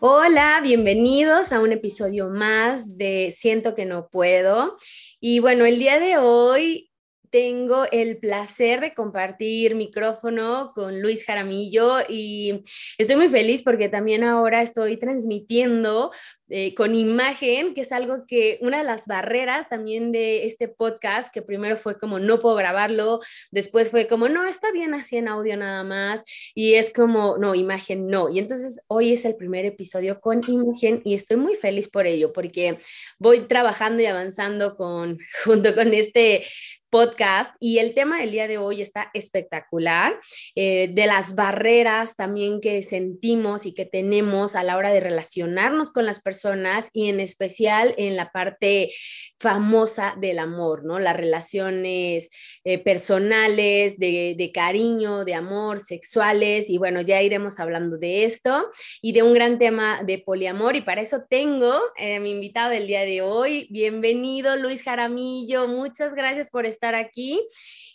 [0.00, 4.76] Hola, bienvenidos a un episodio más de Siento que no puedo.
[5.18, 6.92] Y bueno, el día de hoy
[7.30, 12.62] tengo el placer de compartir micrófono con Luis Jaramillo y
[12.96, 16.12] estoy muy feliz porque también ahora estoy transmitiendo
[16.50, 21.32] eh, con imagen, que es algo que una de las barreras también de este podcast,
[21.32, 25.28] que primero fue como no puedo grabarlo, después fue como no, está bien así en
[25.28, 26.24] audio nada más,
[26.54, 28.28] y es como no, imagen no.
[28.28, 32.32] Y entonces hoy es el primer episodio con imagen y estoy muy feliz por ello,
[32.32, 32.78] porque
[33.18, 36.44] voy trabajando y avanzando con, junto con este
[36.90, 40.18] podcast y el tema del día de hoy está espectacular,
[40.54, 45.90] eh, de las barreras también que sentimos y que tenemos a la hora de relacionarnos
[45.90, 48.90] con las personas y en especial en la parte
[49.38, 50.98] famosa del amor, ¿no?
[50.98, 52.28] Las relaciones
[52.64, 58.68] eh, personales, de, cariño, de amor, sexuales y bueno, ya iremos hablando de esto
[59.02, 62.86] y de un gran tema de poliamor y para eso tengo eh, mi invitado del
[62.86, 63.68] día de hoy.
[63.70, 67.40] Bienvenido Luis Jaramillo, muchas gracias por estar estar aquí.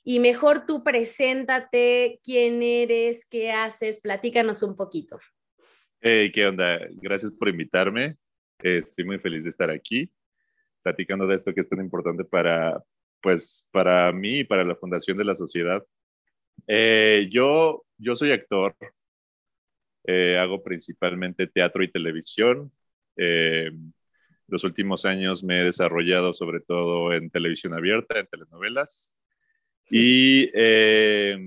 [0.04, 5.18] Y mejor tú preséntate, quién eres, qué haces, platícanos un poquito.
[6.02, 6.80] Hey, ¿qué onda?
[7.02, 8.18] Gracias por invitarme.
[8.60, 10.12] Estoy muy feliz de estar aquí,
[10.82, 12.84] platicando de esto que es tan importante para,
[13.22, 15.82] pues, para mí y para la Fundación de la Sociedad.
[16.68, 18.76] Eh, yo, yo soy actor,
[20.06, 22.70] eh, hago principalmente teatro y televisión.
[24.48, 29.16] Los últimos años me he desarrollado sobre todo en televisión abierta, en telenovelas.
[29.90, 31.38] Y eh,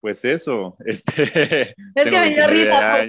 [0.00, 1.74] pues eso, este...
[1.94, 3.04] Es que me dio risa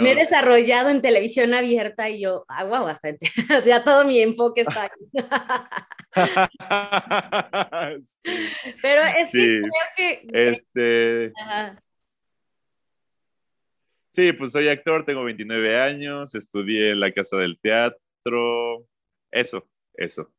[0.00, 3.30] me he desarrollado en televisión abierta y yo, ah, bastante,
[3.66, 4.88] ya todo mi enfoque está ahí.
[8.82, 10.26] Pero es que creo que...
[10.32, 11.32] Este...
[14.12, 18.84] Sí, pues soy actor, tengo 29 años, estudié en la Casa del Teatro,
[19.30, 20.32] eso, eso.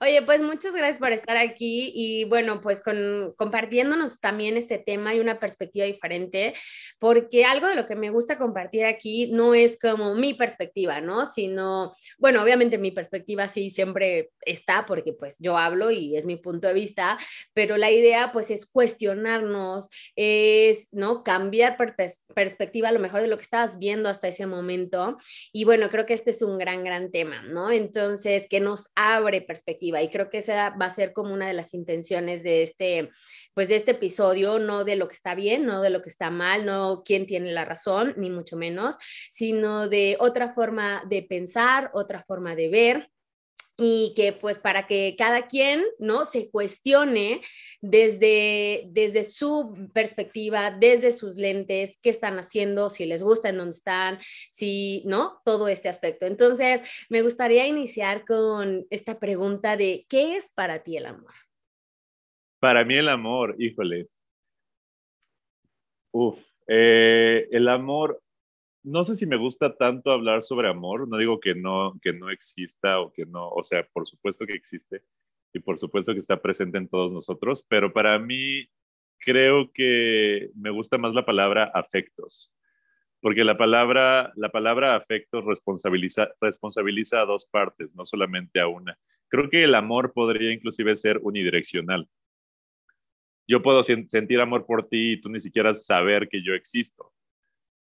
[0.00, 5.14] Oye, pues muchas gracias por estar aquí y bueno, pues con, compartiéndonos también este tema
[5.14, 6.54] y una perspectiva diferente,
[6.98, 11.24] porque algo de lo que me gusta compartir aquí no es como mi perspectiva, ¿no?
[11.24, 16.36] Sino, bueno, obviamente mi perspectiva sí siempre está porque pues yo hablo y es mi
[16.36, 17.18] punto de vista,
[17.52, 21.24] pero la idea pues es cuestionarnos, es, ¿no?
[21.24, 21.76] Cambiar
[22.34, 25.18] perspectiva a lo mejor de lo que estabas viendo hasta ese momento
[25.52, 27.70] y bueno, creo que este es un gran, gran tema, ¿no?
[27.70, 31.54] Entonces, que nos abre perspectiva y creo que esa va a ser como una de
[31.54, 33.10] las intenciones de este,
[33.54, 36.30] pues de este episodio, no de lo que está bien, no de lo que está
[36.30, 38.96] mal, no quién tiene la razón, ni mucho menos,
[39.30, 43.10] sino de otra forma de pensar, otra forma de ver
[43.80, 47.40] y que pues para que cada quien no se cuestione
[47.80, 53.76] desde desde su perspectiva, desde sus lentes, qué están haciendo, si les gusta en dónde
[53.76, 54.18] están,
[54.50, 56.26] si no, todo este aspecto.
[56.26, 61.32] Entonces, me gustaría iniciar con esta pregunta de ¿qué es para ti el amor?
[62.58, 64.08] Para mí el amor, híjole.
[66.10, 68.20] Uf, eh, el amor
[68.88, 72.30] no sé si me gusta tanto hablar sobre amor, no digo que no, que no
[72.30, 75.02] exista o que no, o sea, por supuesto que existe
[75.52, 78.68] y por supuesto que está presente en todos nosotros, pero para mí
[79.18, 82.50] creo que me gusta más la palabra afectos,
[83.20, 88.98] porque la palabra, la palabra afectos responsabiliza, responsabiliza a dos partes, no solamente a una.
[89.28, 92.08] Creo que el amor podría inclusive ser unidireccional.
[93.46, 97.12] Yo puedo sentir amor por ti y tú ni siquiera saber que yo existo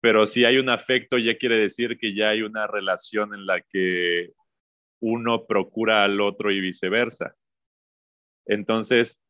[0.02, 3.62] pero si hay un afecto ya quiere decir que ya hay una relación en la
[3.62, 4.34] que
[5.00, 7.36] uno procura al otro y viceversa.
[8.46, 9.22] Entonces,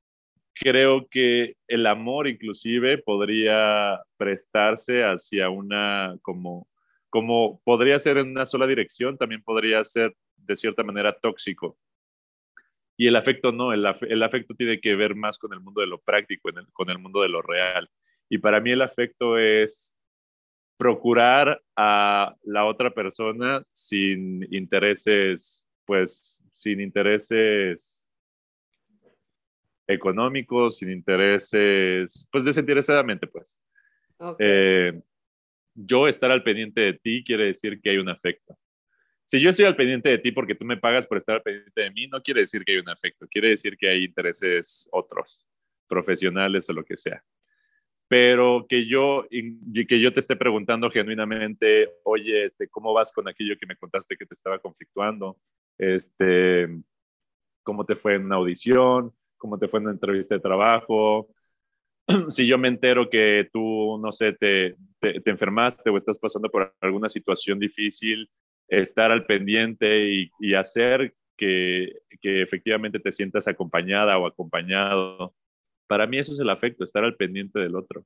[0.54, 6.68] creo que el amor inclusive podría prestarse hacia una como
[7.12, 11.78] como podría ser en una sola dirección, también podría ser de cierta manera tóxico.
[12.98, 16.00] Y el afecto no, el, afecto tiene que ver más con el mundo de lo
[16.00, 17.90] práctico, con el mundo de lo real.
[18.30, 19.94] Y para mí el afecto es
[20.82, 28.10] procurar a la otra persona sin intereses, pues sin intereses
[29.86, 33.60] económicos, sin intereses, pues desinteresadamente, pues.
[34.40, 35.00] Eh,
[35.76, 38.58] yo estar al pendiente de ti quiere decir que hay un afecto.
[39.24, 41.80] Si yo estoy al pendiente de ti porque tú me pagas por estar al pendiente
[41.80, 45.46] de mí, no quiere decir que hay un afecto, quiere decir que hay intereses otros,
[45.88, 47.24] profesionales o lo que sea.
[48.12, 53.56] Pero que yo, que yo te esté preguntando genuinamente, oye, este, ¿cómo vas con aquello
[53.58, 55.38] que me contaste que te estaba conflictuando?
[55.78, 56.68] Este,
[57.64, 59.14] ¿Cómo te fue en una audición?
[59.38, 61.30] ¿Cómo te fue en una entrevista de trabajo?
[62.28, 66.76] si yo me entero que tú, no sé, te, te, enfermaste o estás pasando por
[66.82, 68.30] alguna situación difícil,
[68.68, 75.34] estar al pendiente y, y hacer que, que, efectivamente te sientas acompañada o acompañado.
[75.92, 78.06] Para mí eso es el afecto, estar al pendiente del otro.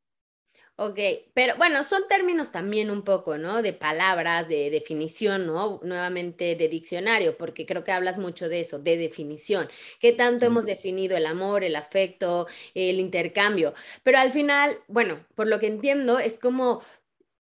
[0.76, 1.00] Ok,
[1.36, 3.62] pero bueno, son términos también un poco, ¿no?
[3.62, 5.80] De palabras, de definición, ¿no?
[5.84, 9.68] Nuevamente de diccionario, porque creo que hablas mucho de eso, de definición.
[10.00, 13.76] ¿Qué tanto hemos definido el amor, el afecto, el intercambio?
[14.02, 16.82] Pero al final, bueno, por lo que entiendo, es como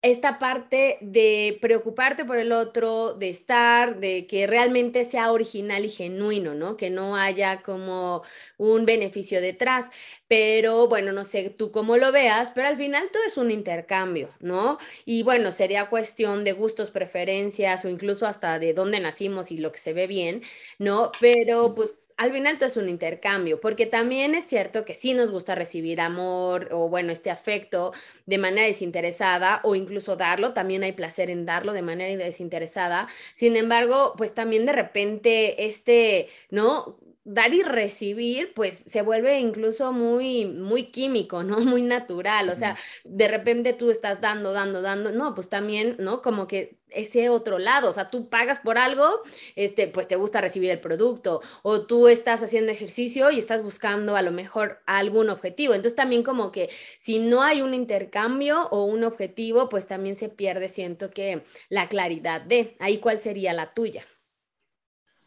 [0.04, 5.90] esta parte de preocuparte por el otro, de estar, de que realmente sea original y
[5.90, 6.78] genuino, ¿no?
[6.78, 8.24] Que no haya como
[8.58, 9.90] un beneficio detrás.
[10.28, 14.30] Pero bueno, no sé tú cómo lo veas, pero al final todo es un intercambio,
[14.40, 14.78] ¿no?
[15.06, 19.72] Y bueno, sería cuestión de gustos, preferencias o incluso hasta de dónde nacimos y lo
[19.72, 20.42] que se ve bien,
[20.80, 21.12] ¿no?
[21.20, 25.32] Pero pues al final todo es un intercambio, porque también es cierto que sí nos
[25.32, 27.94] gusta recibir amor o bueno, este afecto
[28.26, 33.08] de manera desinteresada o incluso darlo, también hay placer en darlo de manera desinteresada.
[33.34, 36.98] Sin embargo, pues también de repente este, ¿no?
[37.26, 41.58] Dar y recibir, pues se vuelve incluso muy, muy químico, ¿no?
[41.74, 42.50] Muy natural.
[42.50, 45.12] O sea, de repente tú estás dando, dando, dando.
[45.12, 46.22] No, pues también, ¿no?
[46.22, 47.90] Como que ese otro lado.
[47.90, 49.22] O sea, tú pagas por algo,
[49.56, 51.42] este, pues te gusta recibir el producto.
[51.62, 55.74] O tú estás haciendo ejercicio y estás buscando a lo mejor algún objetivo.
[55.74, 56.70] Entonces también como que
[57.00, 61.88] si no hay un intercambio o un objetivo, pues también se pierde, siento que la
[61.88, 64.06] claridad de ahí cuál sería la tuya.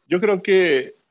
[0.09, 1.06] Yo creo que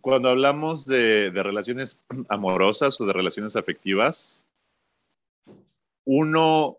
[0.00, 4.44] cuando hablamos de, relaciones amorosas o de relaciones afectivas,
[6.04, 6.78] uno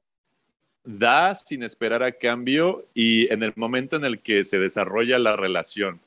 [0.83, 5.35] da sin esperar a cambio y en el momento en el que se desarrolla la
[5.35, 5.99] relación,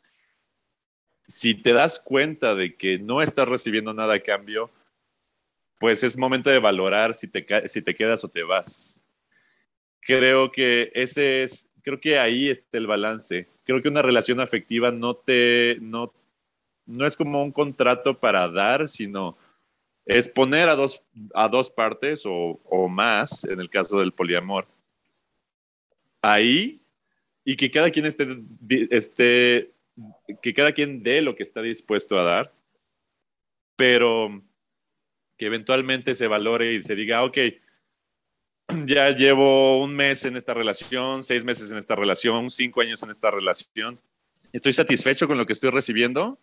[1.28, 4.70] si te das cuenta de que no estás recibiendo nada a cambio,
[5.78, 9.04] pues es momento de valorar si te, si te quedas o te vas.
[10.00, 13.46] Creo que ese es, creo que ahí está el balance.
[13.64, 16.12] Creo que una relación afectiva no te, no
[16.87, 19.37] no es como un contrato para dar, sino
[20.05, 21.02] es poner a dos,
[21.34, 24.67] a dos partes o, más, en el caso del poliamor,
[26.20, 26.76] ahí
[27.44, 28.26] y que cada quien esté,
[28.90, 29.70] esté,
[30.43, 32.52] que cada quien dé lo que está dispuesto a dar,
[33.76, 34.43] pero
[35.37, 37.38] que eventualmente se valore y se diga, ok,
[38.87, 43.11] ya llevo un mes en esta relación, seis meses en esta relación, cinco años en
[43.11, 44.00] esta relación,
[44.52, 46.38] estoy satisfecho con lo que estoy recibiendo,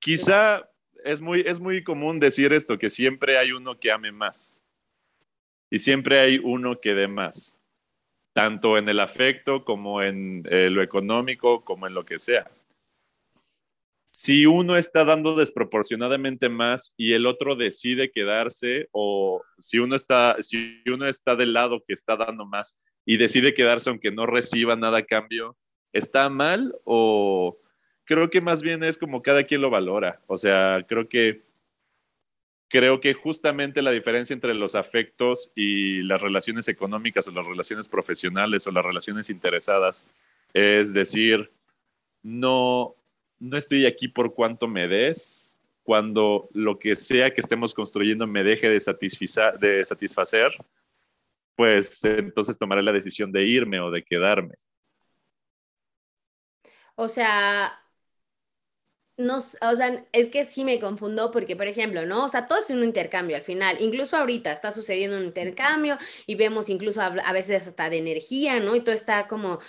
[0.00, 0.68] Quizá
[1.04, 4.58] es muy, es muy común decir esto, que siempre hay uno que ame más
[5.70, 7.56] y siempre hay uno que dé más,
[8.32, 12.50] tanto en el afecto como en eh, lo económico, como en lo que sea.
[14.12, 20.36] Si uno está dando desproporcionadamente más y el otro decide quedarse, o si uno está,
[20.40, 24.74] si uno está del lado que está dando más y decide quedarse aunque no reciba
[24.74, 25.56] nada a cambio,
[25.92, 27.59] ¿está mal o,
[28.10, 30.20] creo que más bien es como cada quien lo valora.
[30.26, 31.42] O sea, creo que
[32.68, 37.88] creo que justamente la diferencia entre los afectos y las relaciones económicas o las relaciones
[37.88, 40.08] profesionales o las relaciones interesadas
[40.52, 41.52] es decir,
[42.20, 42.96] no,
[43.38, 48.42] no estoy aquí por cuánto me des, cuando lo que sea que estemos construyendo me
[48.42, 48.82] deje de,
[49.60, 50.50] de satisfacer,
[51.54, 54.56] pues entonces tomaré la decisión de irme o de quedarme.
[56.96, 57.80] O sea,
[59.20, 62.24] no, o sea, es que sí me confundo porque, por ejemplo, ¿no?
[62.24, 63.76] O sea, todo es un intercambio al final.
[63.80, 68.74] Incluso ahorita está sucediendo un intercambio y vemos incluso a, veces hasta de energía, ¿no?
[68.74, 69.60] Y todo está como,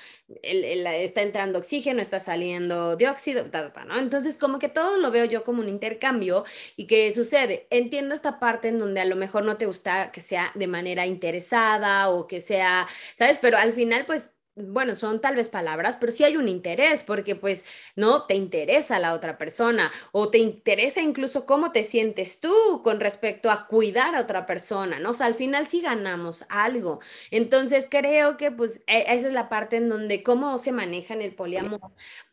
[0.44, 3.46] está entrando oxígeno, está saliendo dióxido,
[3.88, 4.00] ¿no?
[4.00, 7.68] Entonces, como que todo lo veo yo como un intercambio y que sucede.
[7.70, 11.06] Entiendo esta parte en donde a lo mejor no te gusta que sea de manera
[11.06, 13.38] interesada o que sea, ¿sabes?
[13.42, 14.32] Pero al final, pues
[14.68, 17.66] bueno, son tal vez palabras, pero sí hay un interés, porque pues,
[17.96, 18.26] ¿no?
[18.26, 23.52] Te interesa la otra persona o te interesa incluso cómo te sientes tú con respecto
[23.52, 25.12] a cuidar a otra persona, ¿no?
[25.12, 27.00] O sea, al final sí ganamos algo.
[27.32, 31.22] Entonces, creo que pues e, esa es la parte en donde cómo se maneja en
[31.22, 31.92] el poliamor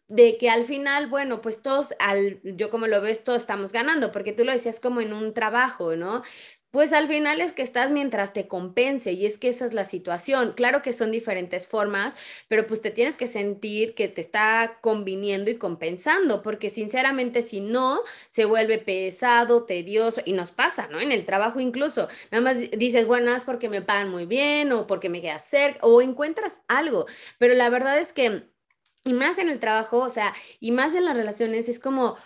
[0.08, 4.10] de que al final, bueno, pues todos, al, yo como lo ves, todos estamos ganando,
[4.10, 6.22] porque tú lo decías como en un trabajo, ¿no?
[6.70, 9.84] Pues al final es que estás mientras te compense y es que esa es la
[9.84, 10.52] situación.
[10.54, 12.14] Claro que son diferentes formas,
[12.46, 17.60] pero pues te tienes que sentir que te está conviniendo y compensando, porque sinceramente si
[17.62, 21.00] no, se vuelve pesado, tedioso y nos pasa, ¿no?
[21.00, 22.08] En el trabajo incluso.
[22.30, 25.78] Nada más dices, bueno, es porque me pagan muy bien o porque me queda cerca
[25.86, 27.06] o encuentras algo,
[27.38, 28.42] pero la verdad es que...
[29.04, 32.16] Y más en el trabajo, o sea, y más en las relaciones, es como,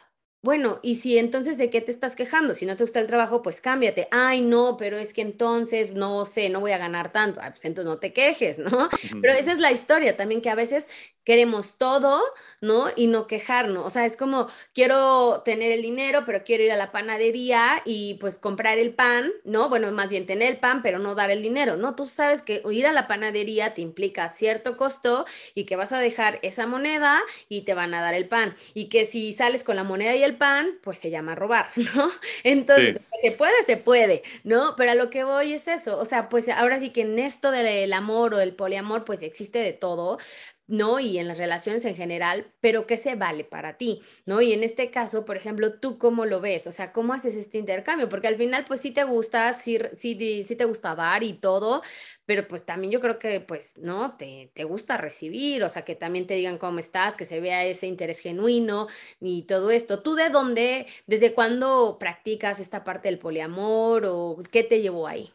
[0.42, 3.42] bueno, y si entonces de qué te estás quejando, si no te gusta el trabajo,
[3.42, 4.08] pues cámbiate.
[4.10, 7.38] Ay, no, pero es que entonces no sé, no voy a ganar tanto.
[7.40, 8.88] Ah, pues entonces no te quejes, ¿no?
[9.22, 10.88] Pero esa es la historia también que a veces
[11.24, 12.20] queremos todo,
[12.60, 12.86] ¿no?
[12.96, 13.86] Y no quejarnos.
[13.86, 18.14] O sea, es como, quiero tener el dinero, pero quiero ir a la panadería y
[18.14, 19.68] pues comprar el pan, ¿no?
[19.68, 21.94] Bueno, más bien tener el pan, pero no dar el dinero, ¿no?
[21.94, 25.98] Tú sabes que ir a la panadería te implica cierto costo y que vas a
[25.98, 28.56] dejar esa moneda y te van a dar el pan.
[28.74, 32.10] Y que si sales con la moneda y el pan, pues se llama robar, ¿no?
[32.44, 34.74] Entonces, se puede, se puede, ¿no?
[34.76, 35.98] Pero a lo que voy es eso.
[35.98, 39.58] O sea, pues ahora sí que en esto del amor o el poliamor, pues existe
[39.58, 40.18] de todo,
[40.66, 41.00] ¿no?
[41.00, 44.02] Y en las relaciones en general, pero ¿qué se vale para ti?
[44.26, 44.40] ¿No?
[44.40, 46.66] Y en este caso, por ejemplo, ¿tú cómo lo ves?
[46.66, 48.08] O sea, ¿cómo haces este intercambio?
[48.08, 51.82] Porque al final, pues sí te gusta, sí, sí, sí te gusta dar y todo,
[52.24, 54.16] pero pues también yo creo que, pues, ¿no?
[54.16, 57.64] Te, te gusta recibir, o sea, que también te digan cómo estás, que se vea
[57.64, 58.88] ese interés genuino
[59.20, 60.02] y todo esto.
[60.02, 65.32] ¿Tú de dónde, desde cuándo practicas esta parte del poliamor o qué te llevó ahí?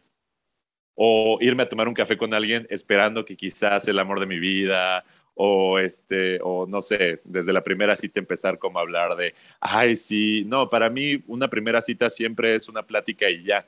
[0.95, 4.39] o irme a tomar un café con alguien esperando que quizás el amor de mi
[4.39, 5.03] vida
[5.33, 9.97] o este o no sé, desde la primera cita empezar como a hablar de, ay,
[9.97, 13.65] sí, no, para mí una primera cita siempre es una plática y ya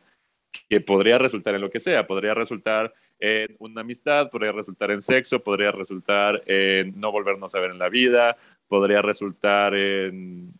[0.69, 5.01] que podría resultar en lo que sea, podría resultar en una amistad, podría resultar en
[5.01, 8.37] sexo, podría resultar en no volvernos a ver en la vida,
[8.67, 10.53] podría resultar en,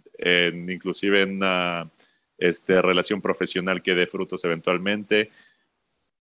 [0.69, 1.89] inclusive en una
[2.37, 5.29] este, relación profesional que dé frutos eventualmente.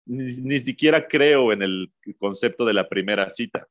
[0.05, 3.67] Ni, ni, siquiera creo en el concepto de la primera cita.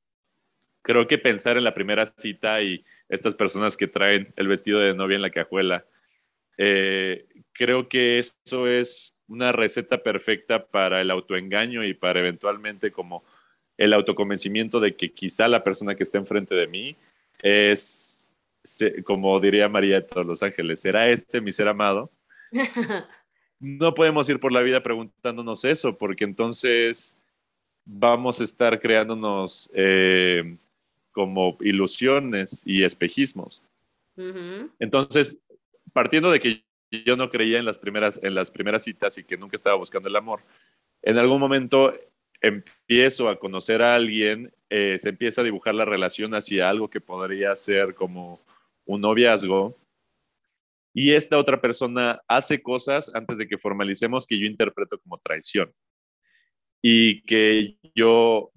[0.83, 4.95] Creo que pensar en la primera cita y estas personas que traen el vestido de
[4.95, 5.87] novia en la cajuela,
[6.57, 13.25] eh, creo que eso es una receta perfecta para el autoengaño y para eventualmente como
[13.77, 16.97] el autoconvencimiento de que quizá la persona que está enfrente de mí
[17.43, 18.29] es,
[19.05, 22.11] como diría María de todos los ángeles, ¿será este mi ser amado?
[23.61, 27.17] No podemos ir por la vida preguntándonos eso, porque entonces
[27.87, 30.59] vamos a estar creándonos eh,
[31.13, 33.63] como ilusiones y espejismos.
[34.79, 35.37] Entonces,
[35.93, 36.64] partiendo de que
[37.03, 40.09] yo no creía en las primeras, en las primeras citas y que nunca estaba buscando
[40.09, 40.41] el amor.
[41.03, 41.93] En algún momento
[42.41, 47.01] empiezo a conocer a alguien, eh, se empieza a dibujar la relación hacia algo que
[47.01, 48.41] podría ser como
[48.85, 49.77] un noviazgo.
[50.93, 55.73] Y esta otra persona hace cosas antes de que formalicemos que yo interpreto como traición.
[56.83, 58.53] Y que yo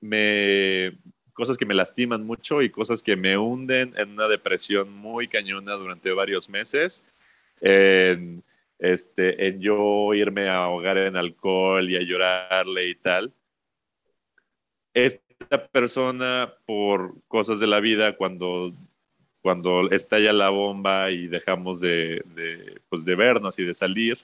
[0.00, 0.96] me,
[1.32, 5.74] cosas que me lastiman mucho y cosas que me hunden en una depresión muy cañona
[5.74, 7.04] durante varios meses
[7.62, 8.42] en,
[8.78, 13.32] este, en yo irme a ahogar en alcohol y a llorarle y tal.
[14.92, 18.72] Esta persona, por cosas de la vida, cuando,
[19.40, 24.18] cuando estalla la bomba y dejamos de, de, pues de vernos y de salir,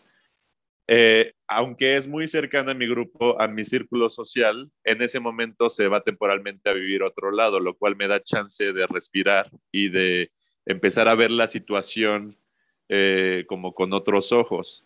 [0.90, 5.68] eh, aunque es muy cercana a mi grupo, a mi círculo social, en ese momento
[5.68, 9.90] se va temporalmente a vivir otro lado, lo cual me da chance de respirar y
[9.90, 10.30] de
[10.64, 12.38] empezar a ver la situación
[12.88, 14.84] eh, como con otros ojos.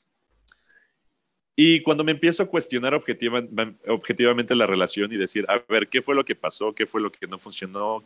[1.54, 6.14] Y cuando me empiezo a cuestionar objetivamente la relación y decir, a ver, ¿qué fue
[6.14, 6.75] lo que pasó?
[6.75, 8.02] ¿Qué fue lo que no funcionó?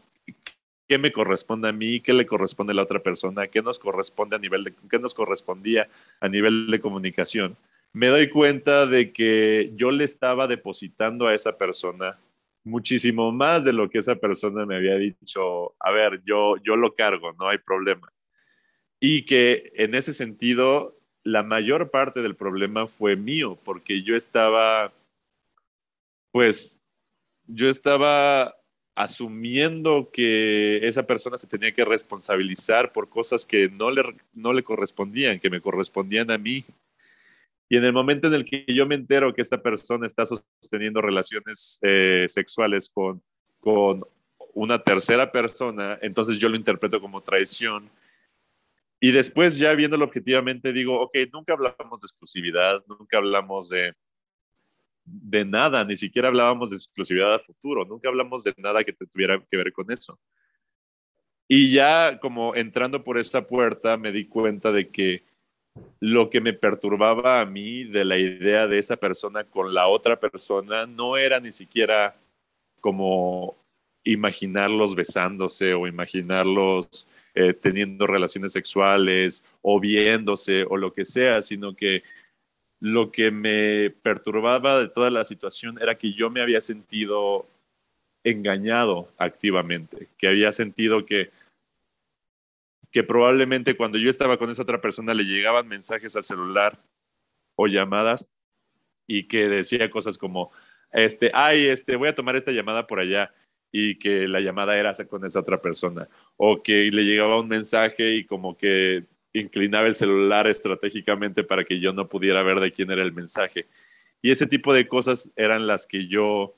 [0.89, 4.37] qué me corresponde a mí, qué le corresponde a la otra persona, qué nos corresponde
[4.37, 5.89] a nivel de, qué nos correspondía
[6.21, 7.57] a nivel de comunicación,
[7.93, 12.19] me doy cuenta de que yo le estaba depositando a esa persona
[12.65, 16.95] muchísimo más de lo que esa persona me había dicho, a ver, yo, yo lo
[16.95, 18.13] cargo, no hay problema.
[19.01, 24.93] Y que en ese sentido, la mayor parte del problema fue mío, porque yo estaba,
[26.33, 26.79] pues,
[27.47, 28.57] yo estaba
[28.97, 34.63] asumiendo que esa persona se tenía que responsabilizar por cosas que no le, no le
[34.63, 36.65] correspondían, que me correspondían a mí.
[37.69, 41.03] Y en el momento en el que yo me entero que esta persona está sosteniendo
[41.03, 43.21] relaciones eh, sexuales con,
[43.61, 44.03] con
[44.55, 47.91] una tercera persona, entonces yo lo interpreto como traición.
[49.01, 53.95] Y después ya viéndolo objetivamente digo, ok, nunca hablamos de exclusividad, nunca hablamos de,
[55.05, 59.43] de nada, ni siquiera hablábamos de exclusividad a futuro, nunca hablamos de nada que tuviera
[59.51, 60.19] que ver con eso.
[61.49, 65.25] Y ya como entrando por esa puerta me di cuenta de que
[66.01, 70.19] lo que me perturbaba a mí de la idea de esa persona con la otra
[70.19, 72.17] persona no era ni siquiera
[72.81, 73.57] como
[74.05, 77.07] imaginarlos besándose o imaginarlos
[77.39, 82.03] eh, teniendo relaciones sexuales o viéndose o lo que sea, sino que
[82.81, 87.47] lo que me perturbaba de toda la situación era que yo me había sentido
[88.25, 91.31] engañado activamente, que había sentido que
[92.91, 96.79] que probablemente cuando yo estaba con esa otra persona le llegaban mensajes al celular
[97.55, 98.31] o llamadas
[99.07, 100.51] y que decía cosas como,
[100.91, 103.35] este, ay, este, voy a tomar esta llamada por allá
[103.73, 108.15] y que la llamada era con esa otra persona o que le llegaba un mensaje
[108.15, 112.91] y como que inclinaba el celular estratégicamente para que yo no pudiera ver de quién
[112.91, 113.67] era el mensaje.
[114.23, 116.55] Y ese tipo de cosas eran las que yo,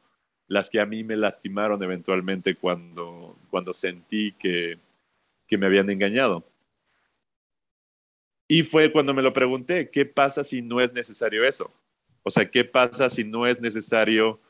[0.46, 4.78] las que a mí me lastimaron eventualmente cuando, cuando sentí que,
[5.46, 6.44] que me habían engañado.
[8.46, 11.70] Y fue cuando me lo pregunté, ¿qué pasa si no es necesario eso?
[12.22, 14.40] O sea, ¿qué pasa si no es necesario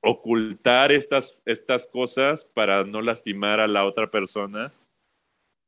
[0.00, 4.72] ocultar estas, estas cosas para no lastimar a la otra persona?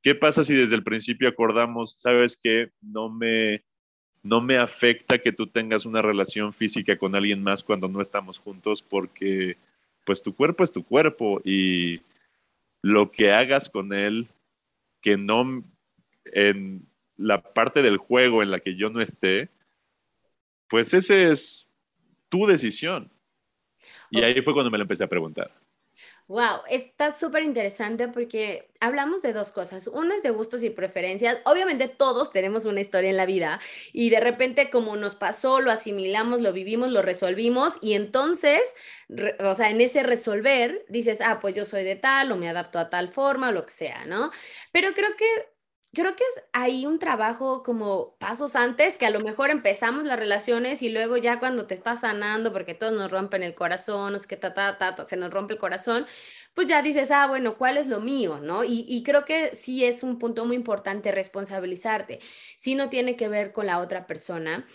[0.03, 3.63] ¿Qué pasa si desde el principio acordamos, sabes que no me,
[4.23, 8.39] no me afecta que tú tengas una relación física con alguien más cuando no estamos
[8.39, 9.57] juntos porque
[10.05, 12.01] pues tu cuerpo es tu cuerpo y
[12.83, 14.27] lo que hagas con él
[15.01, 15.65] que no
[16.25, 19.49] en la parte del juego en la que yo no esté,
[20.69, 21.69] pues ese es
[22.29, 23.11] tu decisión.
[24.11, 25.53] Y ahí fue cuando me lo empecé a preguntar.
[26.29, 29.87] Wow, está súper interesante porque hablamos de dos cosas.
[29.89, 31.39] Uno es de gustos y preferencias.
[31.45, 33.61] Obviamente todos tenemos una historia en la vida
[33.93, 38.63] y de repente como nos pasó, lo asimilamos, lo vivimos, lo resolvimos y entonces,
[39.41, 42.79] o sea, en ese resolver dices, ah, pues yo soy de tal o me adapto
[42.79, 44.31] a tal forma o lo que sea, ¿no?
[44.71, 45.27] Pero creo que
[45.95, 50.19] creo que es ahí un trabajo como pasos antes, que a lo mejor empezamos las
[50.19, 54.27] relaciones y luego ya cuando te estás sanando, porque todos nos rompen el corazón, es
[54.27, 56.07] que ta, ta, ta, se nos rompe el corazón,
[56.55, 58.41] pues ya dices, ah, bueno, ¿cuál es lo mío?
[58.41, 58.65] ¿No?
[58.65, 62.21] Y, y creo que sí es un punto muy importante responsabilizarte,
[62.57, 64.67] si no tiene que ver con la otra persona.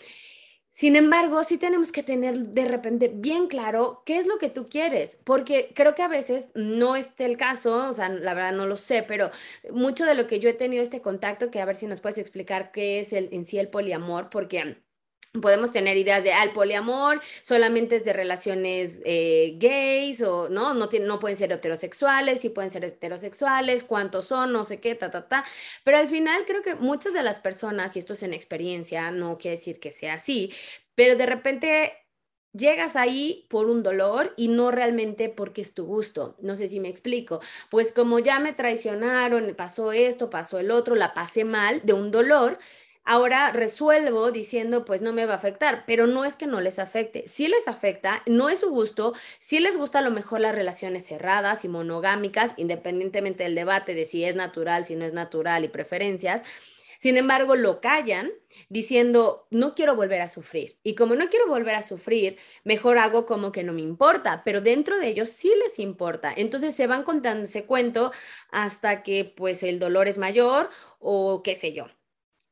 [0.70, 4.68] Sin embargo, sí tenemos que tener de repente bien claro qué es lo que tú
[4.68, 8.66] quieres, porque creo que a veces no es el caso, o sea, la verdad no
[8.66, 9.30] lo sé, pero
[9.72, 12.18] mucho de lo que yo he tenido este contacto, que a ver si nos puedes
[12.18, 14.76] explicar qué es el, en sí el poliamor, porque
[15.40, 20.88] podemos tener ideas de, al poliamor solamente es de relaciones eh, gays o no, no,
[21.00, 25.28] no pueden ser heterosexuales, sí pueden ser heterosexuales, cuántos son, no sé qué, ta, ta,
[25.28, 25.44] ta.
[25.84, 29.38] Pero al final creo que muchas de las personas, y esto es en experiencia, no
[29.38, 30.52] quiere decir que sea así,
[30.94, 31.92] pero de repente
[32.52, 36.36] llegas ahí por un dolor y no realmente porque es tu gusto.
[36.40, 37.40] No sé si me explico.
[37.70, 42.10] Pues como ya me traicionaron, pasó esto, pasó el otro, la pasé mal de un
[42.10, 42.58] dolor
[43.08, 46.78] ahora resuelvo diciendo, pues no me va a afectar, pero no es que no les
[46.78, 50.54] afecte, sí les afecta, no es su gusto, sí les gusta a lo mejor las
[50.54, 55.64] relaciones cerradas y monogámicas, independientemente del debate de si es natural, si no es natural
[55.64, 56.42] y preferencias.
[56.98, 58.30] Sin embargo, lo callan
[58.68, 60.78] diciendo, no quiero volver a sufrir.
[60.82, 64.60] Y como no quiero volver a sufrir, mejor hago como que no me importa, pero
[64.60, 66.32] dentro de ellos sí les importa.
[66.36, 68.12] Entonces se van contando ese cuento
[68.50, 70.68] hasta que pues el dolor es mayor
[70.98, 71.86] o qué sé yo.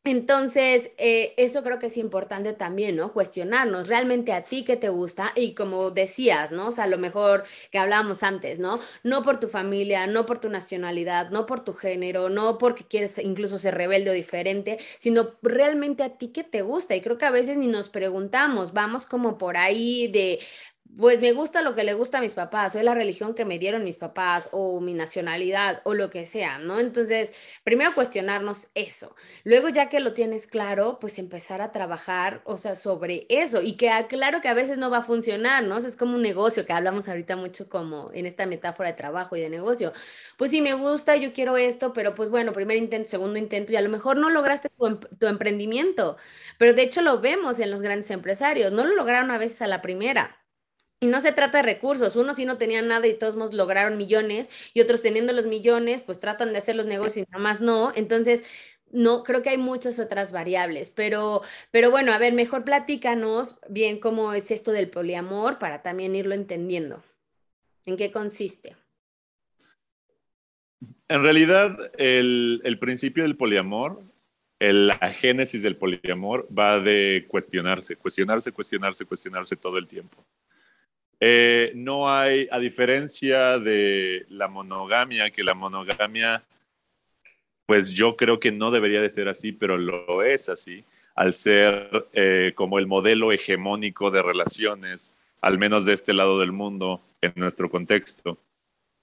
[0.09, 3.13] Entonces, eh, eso creo que es importante también, ¿no?
[3.13, 6.69] Cuestionarnos realmente a ti qué te gusta y como decías, ¿no?
[6.69, 7.43] O sea, a lo mejor
[7.73, 8.79] que hablábamos antes, ¿no?
[9.03, 13.19] No por tu familia, no por tu nacionalidad, no por tu género, no porque quieres
[13.19, 16.95] incluso ser rebelde o diferente, sino realmente a ti qué te gusta.
[16.95, 20.39] Y creo que a veces ni nos preguntamos, vamos como por ahí de,
[20.99, 23.45] pues me gusta lo que le gusta a mis papás, o es la religión que
[23.45, 26.79] me dieron mis papás, o mi nacionalidad, o lo que sea, ¿no?
[26.81, 29.15] Entonces, primero cuestionarnos eso.
[29.45, 33.61] Luego, ya que lo tienes claro, pues empezar a trabajar, o sea, sobre eso.
[33.63, 35.77] Y que ah, claro que a veces no va a funcionar, ¿no?
[35.77, 39.41] es como un negocio, que hablamos ahorita mucho como en esta metáfora de trabajo y
[39.41, 39.93] de negocio.
[40.37, 43.77] Pues sí, me gusta, yo quiero esto, pero pues bueno, primer intento, segundo intento, y
[43.77, 46.17] a lo mejor no lograste tu, em, tu emprendimiento.
[46.59, 49.67] Pero de hecho lo vemos en los grandes empresarios, no lo lograron a veces a
[49.67, 50.46] la primera.
[51.01, 54.49] Y no se trata de recursos, unos sí no tenían nada y todos lograron millones
[54.73, 57.93] y otros teniendo los millones pues tratan de hacer los negocios y nada más no.
[57.95, 58.45] Entonces,
[58.91, 63.99] no, creo que hay muchas otras variables, pero, pero bueno, a ver, mejor platícanos bien
[63.99, 67.03] cómo es esto del poliamor para también irlo entendiendo.
[67.85, 68.77] ¿En qué consiste?
[71.09, 74.03] En realidad, el, el principio del poliamor,
[74.59, 80.25] el, la génesis del poliamor va de cuestionarse, cuestionarse, cuestionarse, cuestionarse todo el tiempo.
[81.21, 86.43] Eh, no hay, a diferencia de la monogamia, que la monogamia,
[87.67, 92.07] pues yo creo que no debería de ser así, pero lo es así, al ser
[92.13, 97.33] eh, como el modelo hegemónico de relaciones, al menos de este lado del mundo, en
[97.37, 98.39] nuestro contexto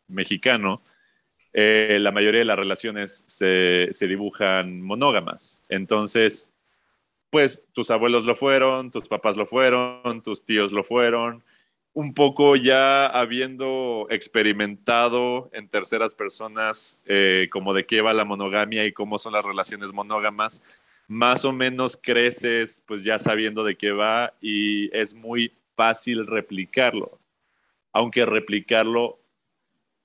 [0.07, 0.81] mexicano,
[1.51, 5.63] eh, la mayoría de las relaciones se, se dibujan monógamas.
[5.69, 6.47] Entonces,
[7.31, 11.43] pues tus abuelos lo fueron, tus papás lo fueron, tus tíos lo fueron,
[11.93, 18.85] un poco ya habiendo experimentado en terceras personas eh, como de qué va la monogamia
[18.85, 20.63] y cómo son las relaciones monógamas,
[21.07, 27.19] más o menos creces pues ya sabiendo de qué va y es muy fácil replicarlo.
[27.91, 29.19] Aunque replicarlo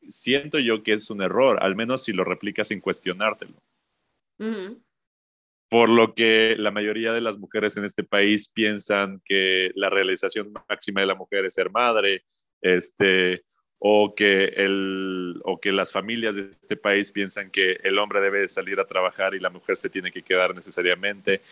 [0.08, 3.54] siento yo que es un error, al menos si lo replicas sin cuestionártelo
[5.68, 10.52] por lo que la mayoría de las mujeres en este país piensan que la realización
[10.68, 12.24] máxima de la mujer es ser madre,
[12.62, 13.44] este,
[13.78, 18.48] o que, el, o que las familias de este país piensan que el hombre debe
[18.48, 21.42] salir a trabajar y la mujer se tiene que quedar necesariamente.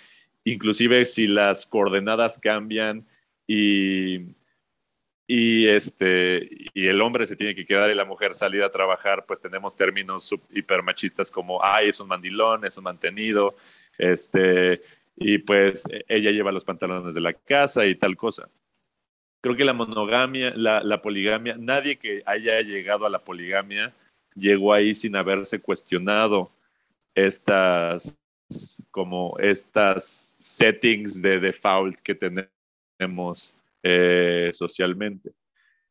[0.45, 3.07] Inclusive si las coordenadas cambian
[3.47, 4.35] y,
[5.27, 9.25] y, este, y el hombre se tiene que quedar y la mujer salir a trabajar,
[9.27, 13.57] pues tenemos términos hipermachistas como, ay, es un mandilón, es un mantenido,
[13.99, 14.83] este,
[15.17, 18.49] y pues ella lleva los pantalones de la casa y tal cosa.
[19.41, 23.93] Creo que la monogamia, la, poligamia, nadie que haya llegado a la poligamia
[24.35, 26.51] llegó ahí sin haberse cuestionado
[27.15, 28.19] estas
[28.91, 35.33] como estas settings de default que tenemos eh, socialmente.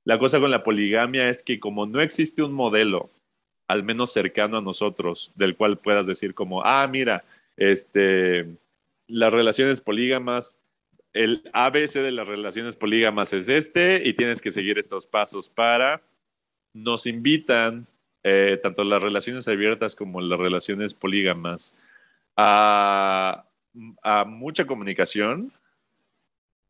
[0.06, 3.10] La cosa con la poligamia es que como no existe un modelo,
[3.68, 7.24] al menos cercano a nosotros, del cual puedas decir como, ah, mira,
[7.58, 8.48] este,
[9.08, 10.60] las relaciones polígamas,
[11.14, 16.02] el ABC de las relaciones polígamas es este y tienes que seguir estos pasos para,
[16.74, 17.88] nos invitan,
[18.24, 21.76] eh, tanto las relaciones abiertas como las relaciones polígamas,
[22.36, 23.46] a,
[24.04, 25.54] a mucha comunicación,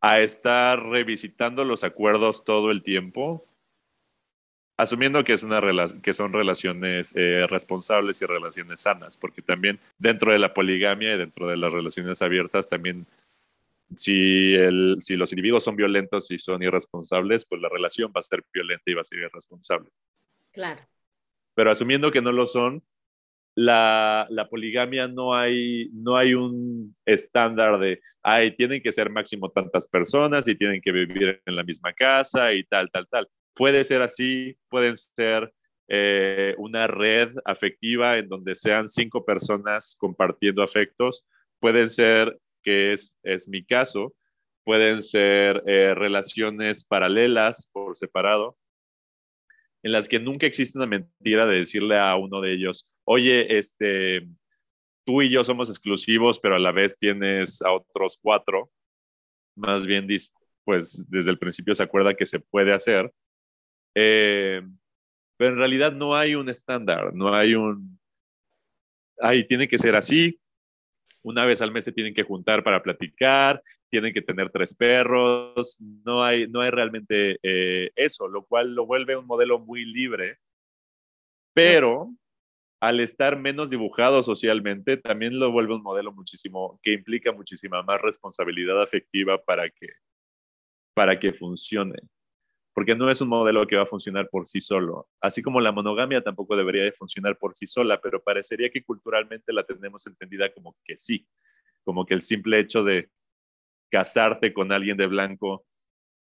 [0.01, 3.43] a estar revisitando los acuerdos todo el tiempo,
[4.77, 5.61] asumiendo que, es una
[6.01, 11.17] que son relaciones eh, responsables y relaciones sanas, porque también dentro de la poligamia y
[11.17, 13.05] dentro de las relaciones abiertas, también
[13.95, 18.23] si, el, si los individuos son violentos y son irresponsables, pues la relación va a
[18.23, 19.89] ser violenta y va a ser irresponsable.
[20.51, 20.81] Claro.
[21.53, 22.83] Pero asumiendo que no lo son,
[23.55, 29.49] la, la, poligamia no hay, no hay un estándar de, ay, tienen que ser máximo
[29.49, 33.29] tantas personas y tienen que vivir en la misma casa y tal, tal, tal.
[33.55, 35.53] Puede ser así, pueden ser
[35.87, 41.25] eh, una red afectiva en donde sean cinco personas compartiendo afectos,
[41.59, 44.13] pueden ser, que es, es mi caso,
[44.63, 48.57] pueden ser eh, relaciones paralelas por separado,
[49.83, 54.27] en las que nunca existe una mentira de decirle a uno de ellos, oye, este,
[55.05, 58.71] tú y yo somos exclusivos, pero a la vez tienes a otros cuatro.
[59.55, 60.07] Más bien,
[60.63, 63.13] pues desde el principio se acuerda que se puede hacer
[63.95, 64.61] eh,
[65.37, 67.99] pero en realidad no hay un estándar, no hay un,
[69.19, 70.39] ay, tiene que ser así,
[71.23, 75.77] una vez al mes se tienen que juntar para platicar, tienen que tener tres perros,
[75.79, 80.37] no hay, no hay realmente eh, eso, lo cual lo vuelve un modelo muy libre,
[81.53, 82.13] pero
[82.81, 88.01] al estar menos dibujado socialmente, también lo vuelve un modelo muchísimo, que implica muchísima más
[88.01, 89.87] responsabilidad afectiva para que,
[90.93, 91.95] para que funcione
[92.75, 95.07] porque no es un modelo que va a funcionar por sí solo.
[95.21, 99.53] Así como la monogamia tampoco debería de funcionar por sí sola, pero parecería que culturalmente
[99.53, 101.25] la tenemos entendida como que sí,
[101.85, 103.09] como que el simple hecho de
[103.89, 105.65] casarte con alguien de blanco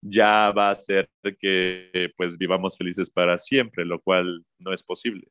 [0.01, 5.29] ya va a hacer que pues vivamos felices para siempre, lo cual no es posible.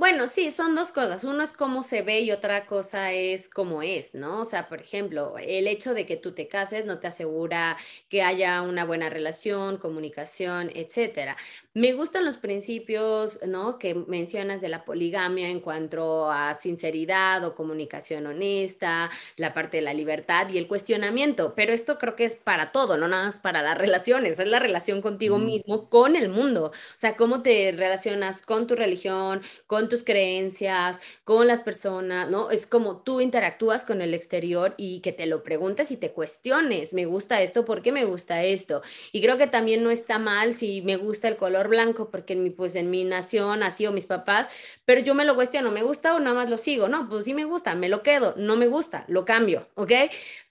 [0.00, 1.24] Bueno, sí, son dos cosas.
[1.24, 4.40] Uno es cómo se ve y otra cosa es cómo es, ¿no?
[4.40, 7.76] O sea, por ejemplo, el hecho de que tú te cases no te asegura
[8.08, 11.36] que haya una buena relación, comunicación, etcétera.
[11.74, 13.78] Me gustan los principios, ¿no?
[13.78, 19.82] Que mencionas de la poligamia en cuanto a sinceridad o comunicación honesta, la parte de
[19.82, 23.38] la libertad y el cuestionamiento, pero esto creo que es para todo, no nada más
[23.40, 27.70] para las relaciones, es la relación contigo mismo, con el mundo, o sea, cómo te
[27.72, 32.50] relacionas con tu religión, con tus creencias, con las personas, ¿no?
[32.50, 36.94] Es como tú interactúas con el exterior y que te lo preguntes y te cuestiones,
[36.94, 38.80] me gusta esto, ¿por qué me gusta esto?
[39.12, 42.42] Y creo que también no está mal si me gusta el color blanco porque en
[42.42, 44.48] mi, pues en mi nación así o mis papás,
[44.86, 46.88] pero yo me lo cuestiono, ¿me gusta o nada más lo sigo?
[46.88, 49.92] No, pues sí me gusta, me lo quedo, no me gusta, lo cambio, ¿ok?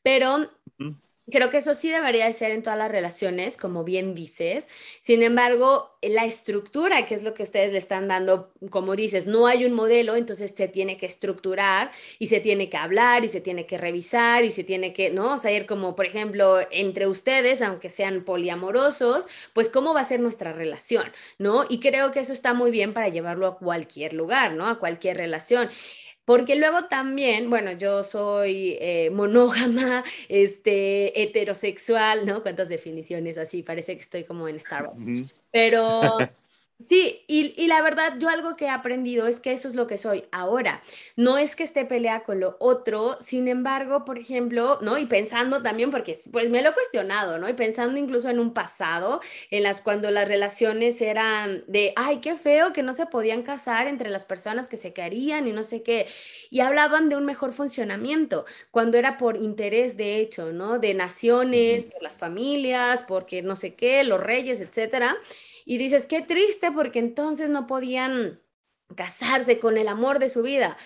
[0.03, 0.49] Pero
[1.31, 4.67] creo que eso sí debería de ser en todas las relaciones, como bien dices.
[5.01, 9.47] Sin embargo, la estructura, que es lo que ustedes le están dando, como dices, no
[9.47, 13.41] hay un modelo, entonces se tiene que estructurar y se tiene que hablar y se
[13.41, 15.33] tiene que revisar y se tiene que, ¿no?
[15.33, 20.05] O sea, ir como, por ejemplo, entre ustedes, aunque sean poliamorosos, pues cómo va a
[20.05, 21.65] ser nuestra relación, ¿no?
[21.69, 24.67] Y creo que eso está muy bien para llevarlo a cualquier lugar, ¿no?
[24.67, 25.69] A cualquier relación.
[26.29, 32.43] Porque luego también, bueno, yo soy eh, monógama, este, heterosexual, ¿no?
[32.43, 33.63] ¿Cuántas definiciones así?
[33.63, 35.27] Parece que estoy como en Starbucks.
[35.49, 36.19] Pero
[36.85, 39.97] Sí, y, la verdad, yo algo que he aprendido es que eso es lo que
[39.97, 40.81] soy ahora.
[41.17, 44.97] No es que esté peleada con lo otro, sin embargo, por ejemplo, ¿no?
[44.97, 47.49] Y pensando también, porque pues me lo he cuestionado, ¿no?
[47.49, 49.19] Y pensando incluso en un pasado,
[49.51, 53.87] en las cuando las relaciones eran de, ay, qué feo que no se podían casar
[53.89, 56.07] entre las personas que se querían y no sé qué.
[56.49, 60.79] Y hablaban de un mejor funcionamiento, cuando era por interés de hecho, ¿no?
[60.79, 65.17] De naciones, por las familias, porque no sé qué, los reyes, etcétera.
[65.69, 68.41] Y dices, qué triste porque entonces no podían
[68.95, 70.77] casarse con el amor de su vida,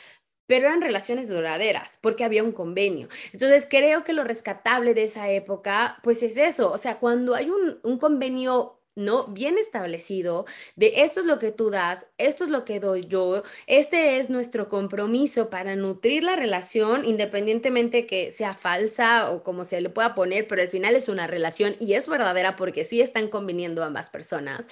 [0.45, 3.07] pero eran relaciones duraderas porque había un convenio.
[3.31, 7.49] Entonces creo que lo rescatable de esa época, pues es eso, o sea, cuando hay
[7.49, 9.27] un, un convenio ¿no?
[9.27, 13.43] Bien establecido de esto es lo que tú das, esto es lo que doy yo,
[13.67, 19.81] este es nuestro compromiso para nutrir la relación, independientemente que sea falsa o como se
[19.81, 23.29] le pueda poner, pero al final es una relación y es verdadera porque sí están
[23.29, 24.67] conviniendo ambas personas.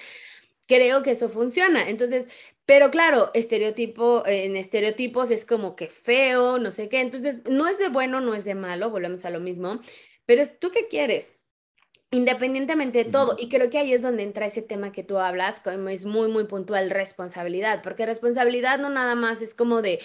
[0.66, 1.88] Creo que eso funciona.
[1.88, 2.28] Entonces,
[2.66, 7.00] pero claro, estereotipo, en estereotipos es como que feo, no sé qué.
[7.00, 9.80] Entonces, no es de bueno, no es de malo, volvemos a lo mismo,
[10.26, 11.34] pero es tú qué quieres
[12.12, 13.34] independientemente de todo.
[13.38, 16.28] Y creo que ahí es donde entra ese tema que tú hablas, como es muy,
[16.28, 19.98] muy puntual, responsabilidad, porque responsabilidad no nada más es como de,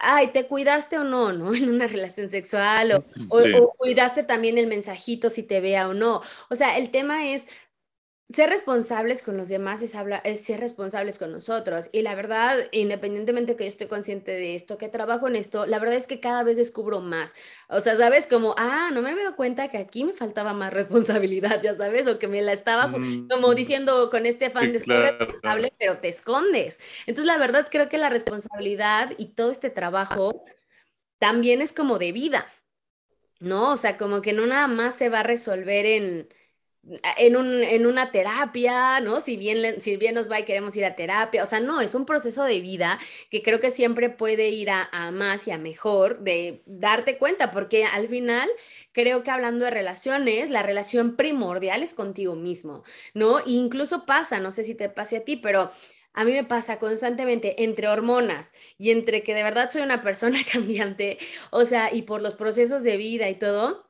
[0.00, 1.52] ay, ¿te cuidaste o no, no?
[1.54, 6.20] En una relación sexual, o, o, cuidaste también el mensajito si te vea o no.
[6.50, 7.46] O sea, el tema es
[8.30, 11.88] ser responsables con los demás es, es, ser responsables con nosotros.
[11.92, 15.78] Y la verdad, independientemente que yo estoy consciente de esto, que trabajo en esto, la
[15.78, 17.34] verdad es que cada vez descubro más.
[17.68, 20.72] O sea, sabes, como, ah, no me había dado cuenta que aquí me faltaba más
[20.74, 25.72] responsabilidad, ya sabes, o que me la estaba como diciendo con este fan de responsable,
[25.78, 26.78] pero te escondes.
[27.06, 30.42] Entonces, la verdad, creo que la responsabilidad y todo este trabajo
[31.18, 32.46] también es como de vida,
[33.40, 33.72] ¿no?
[33.72, 36.28] O sea, como que no nada más se va a resolver en
[37.18, 39.20] en, un, en una terapia, ¿no?
[39.20, 41.94] Si bien, si bien nos va y queremos ir a terapia, o sea, no, es
[41.94, 42.98] un proceso de vida
[43.30, 47.50] que creo que siempre puede ir a, a más y a mejor de darte cuenta,
[47.50, 48.48] porque al final
[48.92, 53.40] creo que hablando de relaciones, la relación primordial es contigo mismo, ¿no?
[53.40, 55.70] E incluso pasa, no sé si te pase a ti, pero
[56.14, 60.38] a mí me pasa constantemente entre hormonas y entre que de verdad soy una persona
[60.52, 61.18] cambiante,
[61.50, 63.87] o sea, y por los procesos de vida y todo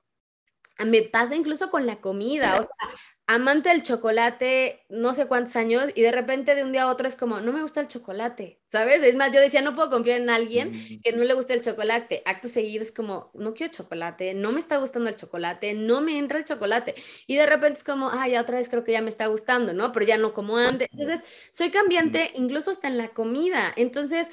[0.84, 5.90] me pasa incluso con la comida, o sea, amante del chocolate, no sé cuántos años,
[5.94, 8.62] y de repente de un día a otro es como, no me gusta el chocolate,
[8.68, 9.02] ¿sabes?
[9.02, 11.00] Es más, yo decía, no puedo confiar en alguien mm.
[11.02, 12.22] que no le guste el chocolate.
[12.24, 16.16] Acto seguido es como, no quiero chocolate, no me está gustando el chocolate, no me
[16.16, 16.94] entra el chocolate.
[17.26, 19.74] Y de repente es como, ah, ya otra vez creo que ya me está gustando,
[19.74, 19.92] ¿no?
[19.92, 20.88] Pero ya no como antes.
[20.90, 23.74] Entonces, soy cambiante incluso hasta en la comida.
[23.76, 24.30] Entonces,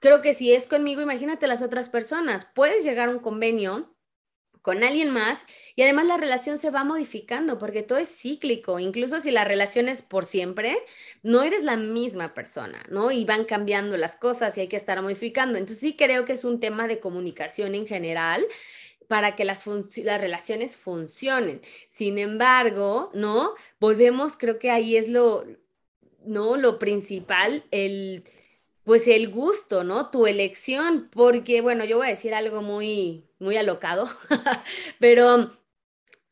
[0.00, 2.44] creo que si es conmigo, imagínate las otras personas.
[2.44, 3.94] Puedes llegar a un convenio
[4.68, 9.18] con alguien más y además la relación se va modificando porque todo es cíclico, incluso
[9.18, 10.76] si la relación es por siempre,
[11.22, 13.10] no eres la misma persona, ¿no?
[13.10, 15.56] Y van cambiando las cosas y hay que estar modificando.
[15.56, 18.46] Entonces sí creo que es un tema de comunicación en general
[19.06, 21.62] para que las, las relaciones funcionen.
[21.88, 23.54] Sin embargo, ¿no?
[23.80, 25.46] Volvemos, creo que ahí es lo,
[26.26, 26.58] ¿no?
[26.58, 28.22] Lo principal, el
[28.84, 30.10] pues el gusto, ¿no?
[30.10, 34.06] Tu elección, porque bueno, yo voy a decir algo muy, muy alocado,
[35.00, 35.52] pero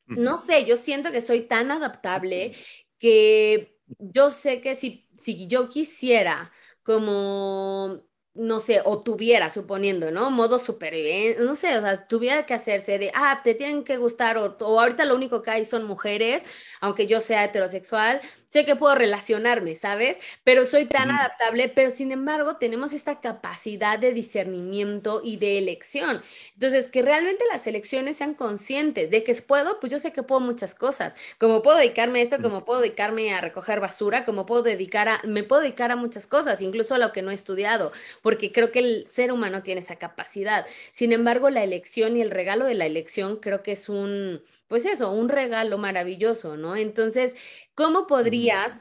[0.06, 2.54] no sé, yo siento que soy tan adaptable
[2.98, 10.30] que yo sé que si, si yo quisiera como no sé, o tuviera, suponiendo, ¿no?
[10.30, 14.36] Modo supervivencia, no sé, o sea, tuviera que hacerse de, ah, te tienen que gustar,
[14.36, 16.44] o, o, ahorita lo único que hay son mujeres,
[16.80, 20.18] aunque yo sea heterosexual, sé que puedo relacionarme, ¿sabes?
[20.44, 26.22] Pero soy tan adaptable, pero sin embargo tenemos esta capacidad de discernimiento y de elección.
[26.54, 30.40] Entonces, que realmente las elecciones sean conscientes de que puedo, pues yo sé que puedo
[30.40, 34.62] muchas cosas, como puedo dedicarme a esto, como puedo dedicarme a recoger basura, como puedo
[34.62, 37.92] dedicar a, me puedo dedicar a muchas cosas, incluso a lo que no he estudiado,
[38.22, 40.66] porque creo que el ser humano tiene esa capacidad.
[40.92, 44.84] Sin embargo, la elección y el regalo de la elección creo que es un pues
[44.86, 46.76] eso, un regalo maravilloso, ¿no?
[46.76, 47.34] Entonces,
[47.74, 48.80] ¿cómo podrías,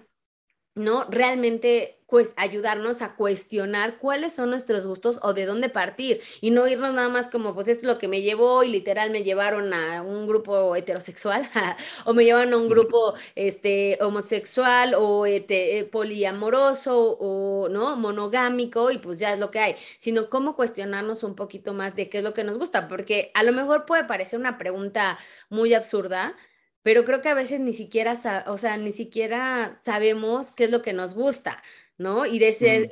[0.76, 1.06] ¿no?
[1.10, 6.68] Realmente pues ayudarnos a cuestionar cuáles son nuestros gustos o de dónde partir y no
[6.68, 9.74] irnos nada más como pues esto es lo que me llevó y literal me llevaron
[9.74, 11.50] a un grupo heterosexual
[12.06, 19.00] o me llevaron a un grupo este homosexual o eh, poliamoroso o no monogámico y
[19.00, 22.24] pues ya es lo que hay, sino cómo cuestionarnos un poquito más de qué es
[22.24, 25.18] lo que nos gusta, porque a lo mejor puede parecer una pregunta
[25.50, 26.36] muy absurda,
[26.86, 28.14] pero creo que a veces ni siquiera,
[28.46, 31.64] o sea, ni siquiera sabemos qué es lo que nos gusta.
[31.98, 32.28] ¿no?
[32.28, 32.40] Y,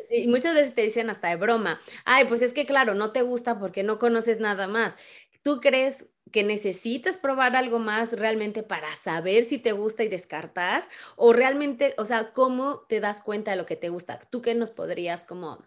[0.09, 3.21] y muchas veces te dicen hasta de broma, ay, pues es que claro, no te
[3.21, 4.97] gusta porque no conoces nada más.
[5.43, 10.89] ¿Tú crees que necesitas probar algo más realmente para saber si te gusta y descartar?
[11.15, 14.19] O realmente, o sea, ¿cómo te das cuenta de lo que te gusta?
[14.31, 15.63] ¿Tú qué nos podrías como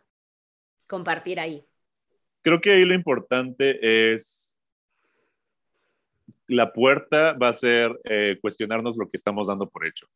[0.88, 1.64] compartir ahí?
[2.42, 4.45] Creo que ahí lo importante es,
[6.48, 10.06] la puerta va a ser eh, cuestionarnos lo que estamos dando por hecho.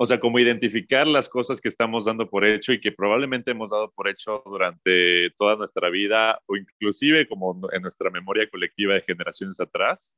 [0.00, 3.72] O sea, como identificar las cosas que estamos dando por hecho y que probablemente hemos
[3.72, 9.02] dado por hecho durante toda nuestra vida o inclusive como en nuestra memoria colectiva de
[9.02, 10.16] generaciones atrás.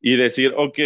[0.00, 0.78] Y decir, ok,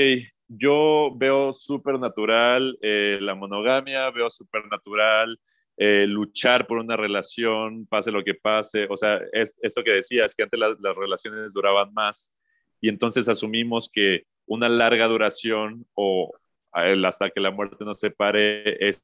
[0.49, 5.39] yo veo súper natural eh, la monogamia, veo súper natural
[5.77, 8.87] eh, luchar por una relación, pase lo que pase.
[8.89, 12.33] O sea, es, esto que decías, que antes las relaciones duraban más
[12.85, 16.33] y entonces asumimos que una larga duración o
[16.73, 19.03] hasta que la muerte nos separe es,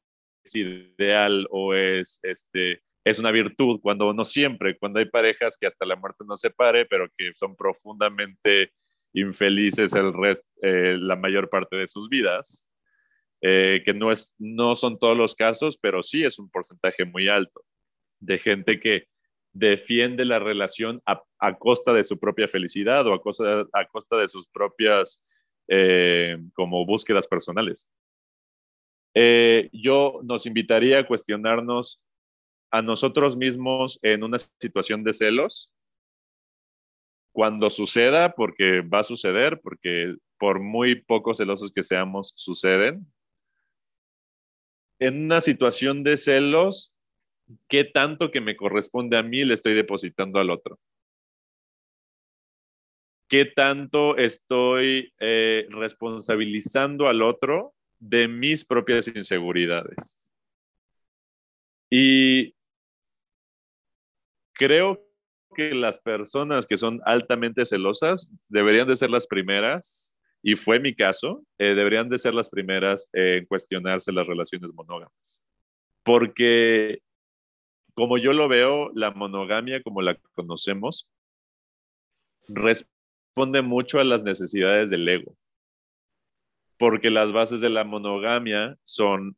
[0.53, 5.85] ideal o es, este, es una virtud, cuando no siempre, cuando hay parejas que hasta
[5.85, 8.71] la muerte nos separe, pero que son profundamente
[9.13, 12.69] infelices el resto, eh, la mayor parte de sus vidas,
[13.41, 17.27] eh, que no, es, no son todos los casos, pero sí es un porcentaje muy
[17.27, 17.63] alto
[18.19, 19.07] de gente que
[19.53, 24.17] defiende la relación a, a costa de su propia felicidad o a costa, a costa
[24.17, 25.23] de sus propias
[25.67, 27.87] eh, como búsquedas personales.
[29.13, 32.01] Eh, yo nos invitaría a cuestionarnos
[32.71, 35.73] a nosotros mismos en una situación de celos,
[37.33, 43.05] cuando suceda, porque va a suceder, porque por muy pocos celosos que seamos, suceden.
[45.01, 46.93] En una situación de celos,
[47.67, 50.79] ¿qué tanto que me corresponde a mí le estoy depositando al otro?
[53.31, 60.29] qué tanto estoy eh, responsabilizando al otro de mis propias inseguridades.
[61.89, 62.53] Y
[64.51, 65.01] creo
[65.55, 70.10] que las personas que son altamente celosas deberían de ser las primeras,
[70.43, 75.43] y fue mi caso, eh, deberían de ser las primeras en cuestionarse las relaciones monógamas.
[76.03, 77.01] Porque
[77.93, 81.09] como yo lo veo, la monogamia como la conocemos
[82.47, 85.35] responde mucho a las necesidades del ego,
[86.77, 89.35] porque las bases de la monogamia son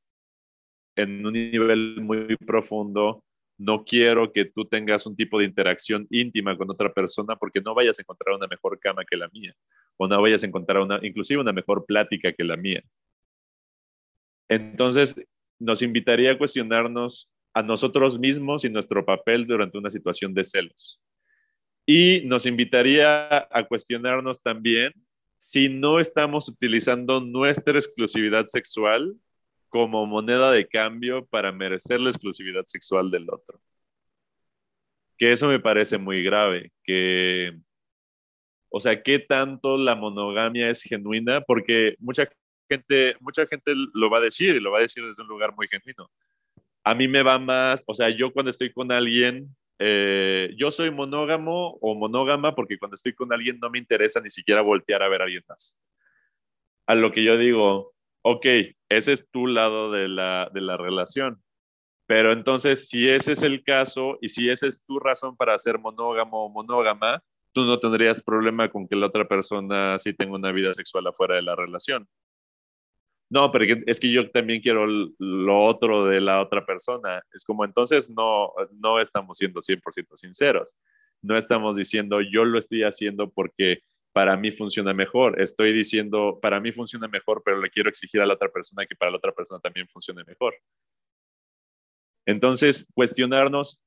[0.95, 3.23] en un nivel muy profundo,
[3.57, 7.73] no quiero que tú tengas un tipo de interacción íntima con otra persona porque no
[7.73, 9.55] vayas a encontrar una mejor cama que la mía,
[9.97, 12.83] o no vayas a encontrar una, inclusive una mejor plática que la mía.
[14.49, 15.15] Entonces,
[15.59, 20.99] nos invitaría a cuestionarnos a nosotros mismos y nuestro papel durante una situación de celos.
[21.85, 24.93] Y nos invitaría a cuestionarnos también
[25.37, 29.15] si no estamos utilizando nuestra exclusividad sexual
[29.73, 33.59] como moneda de cambio para merecer la exclusividad sexual del otro.
[35.17, 37.57] Que eso me parece muy grave, que,
[38.69, 41.41] o sea, ¿qué tanto la monogamia es genuina?
[41.41, 42.29] Porque mucha
[42.69, 45.55] gente, mucha gente lo va a decir y lo va a decir desde un lugar
[45.55, 46.07] muy genuino.
[46.83, 50.91] A mí me va más, o sea, yo cuando estoy con alguien, eh, yo soy
[50.91, 55.09] monógamo o monógama porque cuando estoy con alguien no me interesa ni siquiera voltear a
[55.09, 55.75] ver a alguien más.
[56.85, 58.45] A lo que yo digo, ok,
[58.97, 61.41] ese es tu lado de la, de la relación.
[62.05, 65.79] Pero entonces, si ese es el caso y si esa es tu razón para ser
[65.79, 67.23] monógamo o monógama,
[67.53, 71.35] tú no tendrías problema con que la otra persona sí tenga una vida sexual afuera
[71.35, 72.07] de la relación.
[73.29, 77.23] No, pero es que yo también quiero lo otro de la otra persona.
[77.33, 80.75] Es como entonces no, no estamos siendo 100% sinceros.
[81.21, 83.81] No estamos diciendo yo lo estoy haciendo porque
[84.13, 85.41] para mí funciona mejor.
[85.41, 88.95] Estoy diciendo para mí funciona mejor, pero le quiero exigir a la otra persona que
[88.95, 90.55] para la otra persona también funcione mejor.
[92.25, 93.81] Entonces, cuestionarnos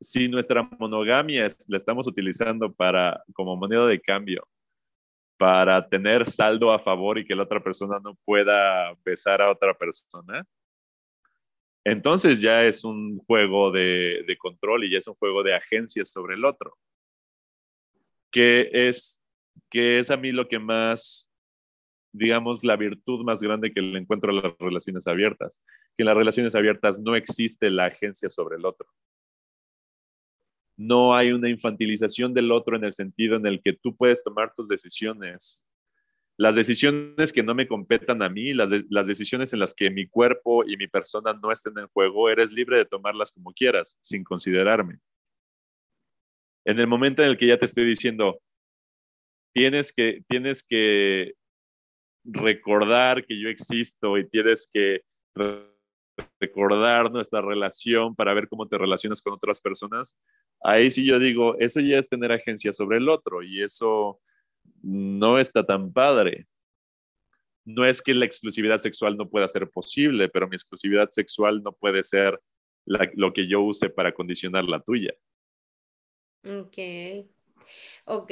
[0.00, 4.46] si nuestra monogamia la estamos utilizando para como moneda de cambio
[5.38, 9.72] para tener saldo a favor y que la otra persona no pueda besar a otra
[9.72, 10.44] persona,
[11.84, 16.04] entonces ya es un juego de, de control y ya es un juego de agencia
[16.04, 16.76] sobre el otro.
[18.30, 19.22] Que es,
[19.70, 21.30] que es a mí lo que más,
[22.12, 25.62] digamos, la virtud más grande que le encuentro a las relaciones abiertas.
[25.96, 28.88] Que en las relaciones abiertas no existe la agencia sobre el otro
[30.78, 34.54] no hay una infantilización del otro en el sentido en el que tú puedes tomar
[34.54, 35.66] tus decisiones.
[36.36, 40.64] Las decisiones que no me competan a mí, las, decisiones en las que mi cuerpo
[40.64, 45.00] y mi persona no estén en juego, eres libre de tomarlas como quieras, sin considerarme.
[46.64, 48.40] En el momento en el que ya te estoy diciendo,
[49.58, 51.34] tienes que, tienes que
[52.24, 55.02] recordar que yo existo y tienes que
[56.40, 60.16] recordar nuestra relación para ver cómo te relacionas con otras personas,
[60.62, 64.20] ahí sí yo digo, eso ya es tener agencia sobre el otro y eso
[64.82, 66.46] no está tan padre.
[67.64, 71.72] No es que la exclusividad sexual no pueda ser posible, pero mi exclusividad sexual no
[71.72, 72.40] puede ser
[72.86, 75.12] lo que yo use para condicionar la tuya.
[76.44, 76.78] Ok.
[78.10, 78.30] Ok.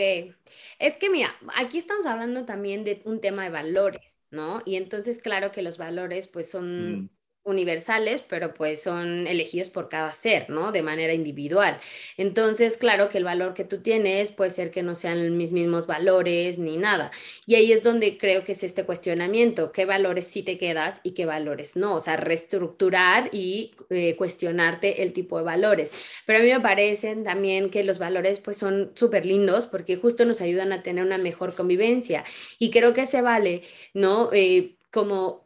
[0.79, 4.63] Es que mira, aquí estamos hablando también de un tema de valores, ¿no?
[4.65, 7.11] Y entonces, claro que los valores pues son
[7.47, 10.73] universales, pero pues son elegidos por cada ser, ¿no?
[10.73, 11.79] De manera individual.
[12.17, 15.87] Entonces, claro que el valor que tú tienes puede ser que no sean mis mismos
[15.87, 17.11] valores ni nada.
[17.47, 21.13] Y ahí es donde creo que es este cuestionamiento, qué valores sí te quedas y
[21.13, 25.93] qué valores no, o sea, reestructurar y eh, cuestionarte el tipo de valores.
[26.27, 30.25] Pero a mí me parecen también que los valores pues son súper lindos porque justo
[30.25, 32.25] nos ayudan a tener una mejor convivencia
[32.59, 33.63] y creo que se vale,
[33.95, 34.31] ¿no?
[34.33, 35.46] Eh, como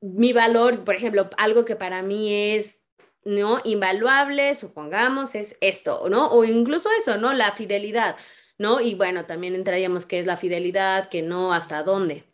[0.00, 2.84] mi valor, por ejemplo, algo que para mí es
[3.24, 6.30] no invaluable, supongamos, es esto, ¿no?
[6.30, 7.32] O incluso eso, ¿no?
[7.34, 8.16] La fidelidad,
[8.58, 8.80] ¿no?
[8.80, 12.24] Y bueno, también entraríamos qué es la fidelidad, que no, hasta dónde.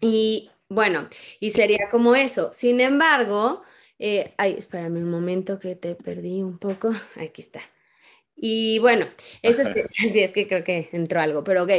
[0.00, 1.08] Y bueno,
[1.40, 2.50] y sería como eso.
[2.54, 3.62] Sin embargo,
[3.98, 6.90] eh, ay, espérame un momento que te perdí un poco.
[7.16, 7.60] Aquí está.
[8.36, 9.06] Y bueno,
[9.42, 9.68] eso es,
[10.12, 11.70] sí, es que creo que entró algo, pero ok.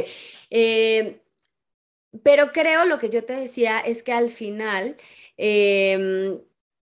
[0.51, 1.21] Eh,
[2.23, 4.97] pero creo lo que yo te decía es que al final,
[5.37, 6.39] em,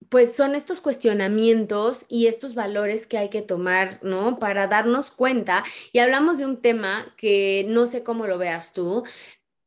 [0.09, 4.37] pues son estos cuestionamientos y estos valores que hay que tomar, ¿no?
[4.39, 5.63] Para darnos cuenta.
[5.91, 9.03] Y hablamos de un tema que no sé cómo lo veas tú,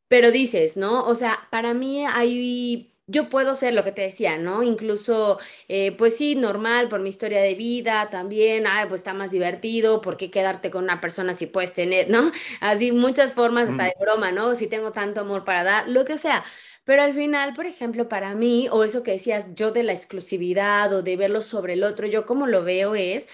[0.09, 1.05] pero dices, ¿no?
[1.07, 4.63] O sea, para mí hay yo puedo ser lo que te decía, ¿no?
[4.65, 5.39] Incluso,
[5.69, 10.01] eh, pues sí, normal, por mi historia de vida también, ah, pues está más divertido,
[10.01, 12.33] ¿por qué quedarte con una persona si puedes tener, ¿no?
[12.61, 14.55] Así muchas formas hasta de broma, ¿no?
[14.57, 16.45] Si tengo tanto amor para dar, lo que sea.
[16.85, 20.93] Pero al final, por ejemplo, para mí, o eso que decías yo de la exclusividad
[20.93, 23.29] o de verlo sobre el otro, yo como lo veo es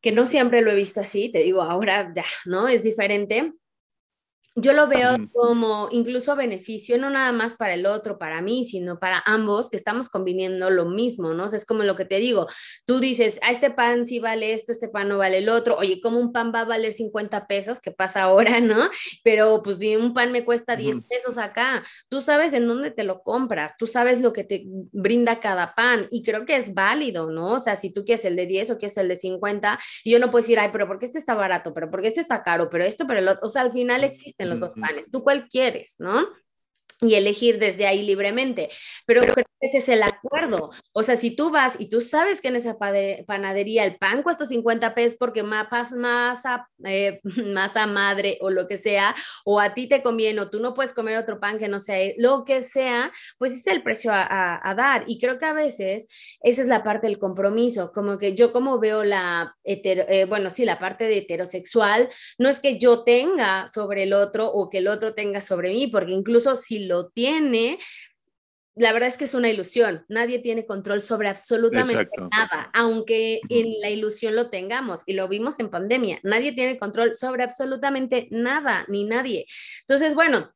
[0.00, 2.68] que no siempre lo he visto así, te digo, ahora ya, ¿no?
[2.68, 3.52] Es diferente
[4.60, 8.98] yo lo veo como incluso beneficio, no nada más para el otro, para mí, sino
[8.98, 11.46] para ambos, que estamos conviniendo lo mismo, ¿no?
[11.46, 12.46] es como lo que te digo,
[12.86, 16.00] tú dices, a este pan sí vale esto, este pan no vale el otro, oye,
[16.00, 17.80] ¿cómo un pan va a valer 50 pesos?
[17.80, 18.90] ¿Qué pasa ahora, no?
[19.22, 23.04] Pero pues si un pan me cuesta 10 pesos acá, tú sabes en dónde te
[23.04, 27.30] lo compras, tú sabes lo que te brinda cada pan y creo que es válido,
[27.30, 27.54] ¿no?
[27.54, 30.18] O sea, si tú quieres el de 10 o quieres el de 50, y yo
[30.18, 31.72] no puedo decir, ay, pero ¿por qué este está barato?
[31.74, 32.68] ¿Pero por qué este está caro?
[32.70, 35.10] Pero esto, pero el otro, o sea, al final existen los dos panes.
[35.10, 36.26] ¿Tú cuál quieres, no?
[37.00, 38.68] Y elegir desde ahí libremente.
[39.06, 40.70] Pero creo ese es el acuerdo.
[40.92, 44.44] O sea, si tú vas y tú sabes que en esa panadería el pan cuesta
[44.44, 49.88] 50 pesos porque mapas masa, eh, masa madre o lo que sea, o a ti
[49.88, 53.10] te conviene, o tú no puedes comer otro pan que no sea lo que sea,
[53.38, 55.04] pues es el precio a, dar.
[55.08, 56.06] Y creo que a veces
[56.40, 60.64] esa es la parte del compromiso, como que yo como veo la, eh, bueno, sí,
[60.64, 64.88] la parte de heterosexual, no es que yo tenga sobre el otro o que el
[64.88, 67.78] otro tenga sobre mí, porque incluso si lo tiene,
[68.78, 70.04] la verdad es que es una ilusión.
[70.08, 75.58] Nadie tiene control sobre absolutamente nada, aunque en la ilusión lo tengamos y lo vimos
[75.58, 76.20] en pandemia.
[76.22, 79.46] Nadie tiene control sobre absolutamente nada, ni nadie.
[79.80, 80.52] Entonces, bueno,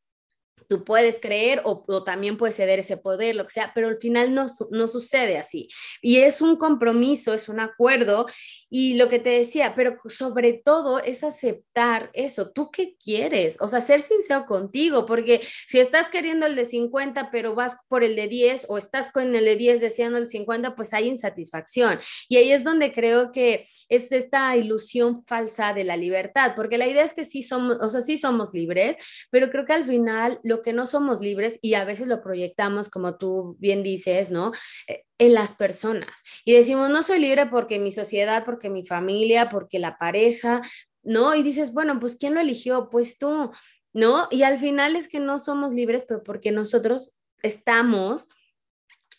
[0.73, 4.35] tú puedes creer o, también puedes ceder ese poder, lo que sea, pero al final
[4.35, 5.69] no, no sucede así.
[6.01, 8.25] Y es un compromiso, es un acuerdo
[8.71, 13.69] y lo que te decía, pero sobre todo es aceptar eso, tú qué quieres, o
[13.69, 18.17] sea, ser sincero contigo, porque si estás queriendo el de 50, pero vas por el
[18.17, 22.01] de 10 o estás con el de 10 deseando el 50, pues hay insatisfacción.
[22.31, 26.87] Y ahí es donde creo que es esta ilusión falsa de la libertad, porque la
[26.87, 28.97] idea es que sí somos, o sea, sí somos libres,
[29.31, 32.89] pero creo que al final lo que no somos libres y a veces lo proyectamos,
[32.89, 34.53] como tú bien dices, ¿no?
[34.89, 36.23] Eh, en las personas.
[36.45, 40.63] Y decimos, no soy libre porque mi sociedad, porque mi familia, porque la pareja,
[41.03, 41.35] ¿no?
[41.35, 42.89] Y dices, bueno, pues ¿quién lo eligió?
[42.91, 43.51] Pues tú,
[43.93, 44.29] ¿no?
[44.31, 48.29] Y al final es que no somos libres, pero porque nosotros estamos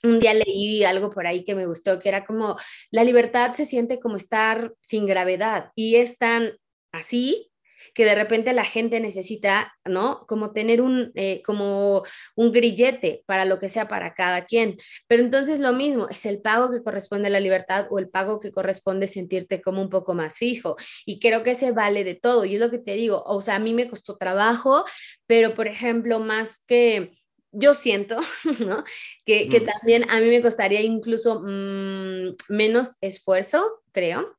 [0.04, 2.58] un día leí algo por ahí que me gustó, que era como,
[2.92, 6.58] la libertad se siente como estar sin gravedad y es tan
[6.92, 7.53] así
[7.94, 10.26] que de repente la gente necesita, ¿no?
[10.28, 12.04] Como tener un, eh, como
[12.36, 14.78] un grillete para lo que sea para cada quien.
[15.08, 18.40] Pero entonces lo mismo, es el pago que corresponde a la libertad o el pago
[18.40, 20.76] que corresponde sentirte como un poco más fijo.
[21.06, 22.46] Y creo que se vale de todo.
[22.46, 24.86] Y es lo que te digo, o sea, a mí me costó trabajo,
[25.28, 27.14] pero por ejemplo, más que
[27.52, 28.18] yo siento,
[28.60, 28.84] ¿no?
[29.26, 34.36] Que, que, también a mí me costaría incluso mm, menos esfuerzo, creo,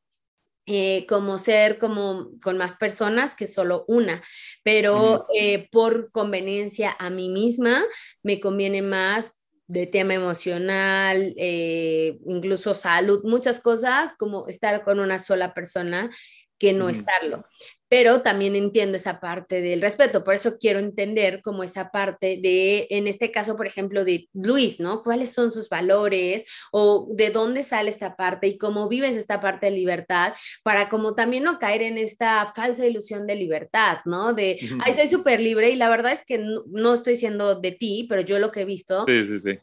[0.66, 4.22] eh, como ser como con más personas que solo una,
[4.62, 7.82] pero eh, por conveniencia a mí misma
[8.22, 15.18] me conviene más de tema emocional, eh, incluso salud, muchas cosas como estar con una
[15.18, 16.10] sola persona
[16.58, 17.44] que no estarlo
[17.94, 22.88] pero también entiendo esa parte del respeto, por eso quiero entender como esa parte de,
[22.90, 25.04] en este caso, por ejemplo, de Luis, ¿no?
[25.04, 29.66] ¿Cuáles son sus valores o de dónde sale esta parte y cómo vives esta parte
[29.66, 30.32] de libertad
[30.64, 34.32] para como también no caer en esta falsa ilusión de libertad, ¿no?
[34.34, 37.70] De, ay, soy súper libre y la verdad es que no, no, estoy siendo de
[37.70, 39.58] ti, pero yo lo que he visto sí, sí, sí.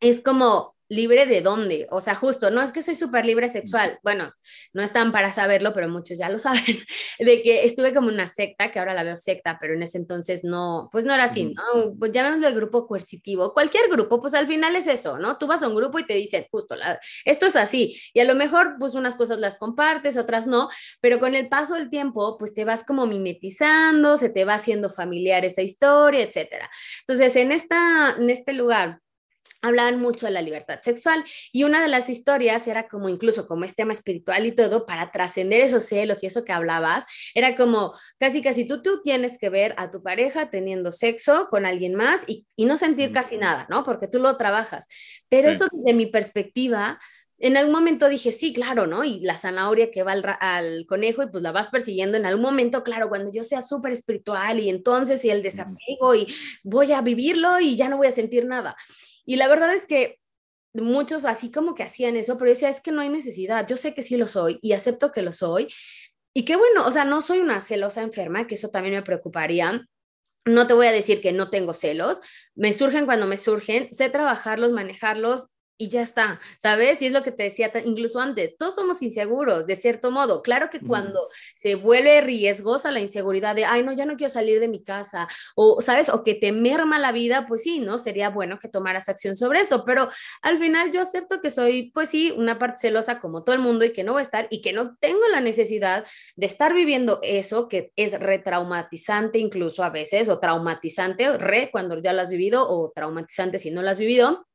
[0.00, 1.86] es como ¿Libre de dónde?
[1.90, 4.32] O sea, justo, no es que soy súper libre sexual, bueno,
[4.72, 6.78] no están para saberlo, pero muchos ya lo saben,
[7.18, 10.44] de que estuve como una secta, que ahora la veo secta, pero en ese entonces
[10.44, 11.96] no, pues no era así, ¿no?
[11.98, 15.38] Pues llamémoslo el grupo coercitivo, cualquier grupo, pues al final es eso, ¿no?
[15.38, 16.76] Tú vas a un grupo y te dicen, justo,
[17.24, 20.68] esto es así, y a lo mejor pues unas cosas las compartes, otras no,
[21.00, 24.90] pero con el paso del tiempo, pues te vas como mimetizando, se te va haciendo
[24.90, 26.70] familiar esa historia, etcétera.
[27.00, 29.00] Entonces, en, esta, en este lugar
[29.66, 33.64] hablaban mucho de la libertad sexual y una de las historias era como incluso como
[33.64, 37.04] este tema espiritual y todo para trascender esos celos y eso que hablabas
[37.34, 41.66] era como casi casi tú, tú tienes que ver a tu pareja teniendo sexo con
[41.66, 43.84] alguien más y, no sentir casi nada, ¿no?
[43.84, 44.88] Porque tú lo trabajas.
[45.28, 46.98] Pero eso desde mi perspectiva
[47.38, 49.04] en algún momento dije, sí, claro, ¿no?
[49.04, 52.42] Y la zanahoria que va al, al, conejo y pues la vas persiguiendo en algún
[52.42, 56.26] momento, claro, cuando yo sea súper espiritual y entonces y el desapego y
[56.62, 58.76] voy a vivirlo y ya no voy a sentir nada.
[59.26, 60.18] Y la verdad es que
[60.72, 63.76] muchos así como que hacían eso, pero yo decía, es que no hay necesidad, yo
[63.76, 65.68] sé que sí lo soy y acepto que lo soy.
[66.34, 69.86] Y qué bueno, o sea, no soy una celosa enferma, que eso también me preocuparía.
[70.44, 72.20] No te voy a decir que no tengo celos,
[72.54, 75.48] me surgen cuando me surgen, sé trabajarlos, manejarlos
[75.78, 77.02] y ya está, ¿sabes?
[77.02, 80.42] Y es lo que te decía incluso antes, todos somos inseguros, de cierto modo.
[80.42, 84.60] Claro que cuando se vuelve riesgosa la inseguridad de, ay, no, ya no quiero salir
[84.60, 86.08] de mi casa, o, ¿sabes?
[86.08, 87.98] O que te merma la vida, pues sí, ¿no?
[87.98, 90.08] Sería bueno que tomaras acción sobre eso, pero
[90.42, 93.84] al final yo acepto que soy, pues sí, una parte celosa como todo el mundo
[93.84, 96.06] y que no voy a estar y que no tengo la necesidad
[96.36, 102.12] de estar viviendo eso que es retraumatizante incluso a veces, o traumatizante, re cuando ya
[102.12, 104.46] lo has vivido, o traumatizante si no lo has vivido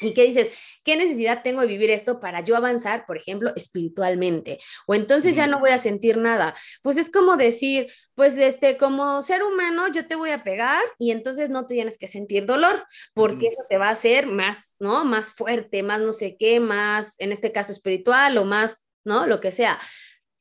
[0.00, 0.50] ¿Y qué dices?
[0.82, 4.58] ¿Qué necesidad tengo de vivir esto para yo avanzar, por ejemplo, espiritualmente?
[4.86, 6.54] O entonces ya no voy a sentir nada.
[6.82, 11.10] Pues es como decir, pues este, como ser humano yo te voy a pegar y
[11.10, 15.04] entonces no tienes que sentir dolor, porque eso te va a hacer más, ¿no?
[15.04, 19.26] Más fuerte, más no sé qué, más, en este caso espiritual o más, ¿no?
[19.26, 19.78] Lo que sea.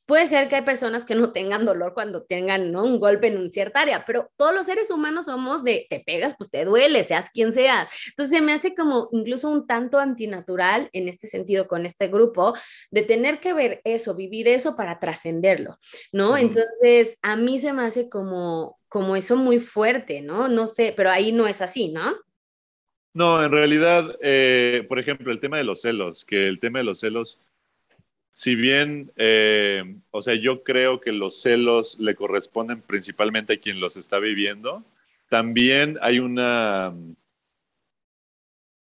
[0.10, 2.84] Puede ser que hay personas que no tengan dolor cuando tengan ¿no?
[2.84, 6.34] un golpe en un cierta área, pero todos los seres humanos somos de te pegas,
[6.36, 7.93] pues te duele, seas quien seas.
[8.07, 12.55] Entonces se me hace como incluso un tanto antinatural en este sentido con este grupo
[12.89, 15.78] de tener que ver eso, vivir eso para trascenderlo,
[16.12, 16.38] ¿no?
[16.38, 20.47] Entonces a mí se me hace como, como eso muy fuerte, ¿no?
[20.47, 22.16] No sé, pero ahí no es así, ¿no?
[23.14, 26.86] No, en realidad, eh, por ejemplo, el tema de los celos, que el tema de
[26.86, 27.38] los celos
[28.40, 33.82] si bien, eh, o sea, yo creo que los celos le corresponden principalmente a quien
[33.82, 34.82] los está viviendo,
[35.28, 36.94] también hay una...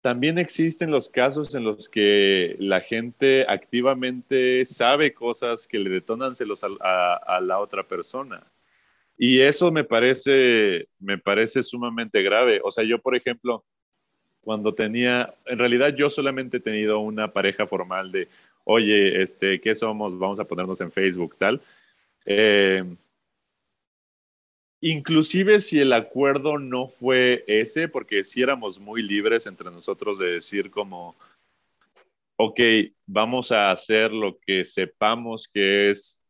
[0.03, 6.35] También existen los casos en los que la gente activamente sabe cosas que le detonan
[6.35, 8.43] celos a, la otra persona.
[9.17, 12.61] Y eso me parece, me parece sumamente grave.
[12.63, 13.65] O sea, yo, por ejemplo,
[14.43, 18.29] cuando tenía, en realidad yo solamente he tenido una pareja formal de,
[18.65, 20.19] oye, este, ¿qué somos?
[20.19, 21.61] Vamos a ponernos en Facebook, tal.
[22.27, 22.85] Eh,
[24.81, 30.33] inclusive si el acuerdo no fue ese, porque si éramos muy libres entre nosotros de
[30.33, 31.17] decir como,
[32.37, 32.61] ok,
[33.07, 36.23] vamos a hacer lo que sepamos que es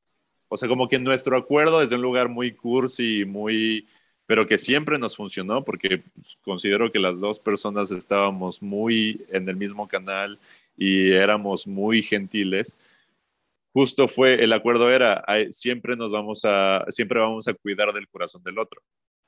[0.49, 3.87] o sea, como que nuestro acuerdo es de un lugar muy cursi y muy,
[4.27, 6.03] pero que siempre nos funcionó porque
[6.43, 10.39] considero que las dos personas estábamos muy en el mismo canal
[10.79, 12.79] y éramos muy gentiles.
[13.73, 18.43] Justo fue, el acuerdo era, siempre nos vamos a, siempre vamos a cuidar del corazón
[18.43, 18.81] del otro.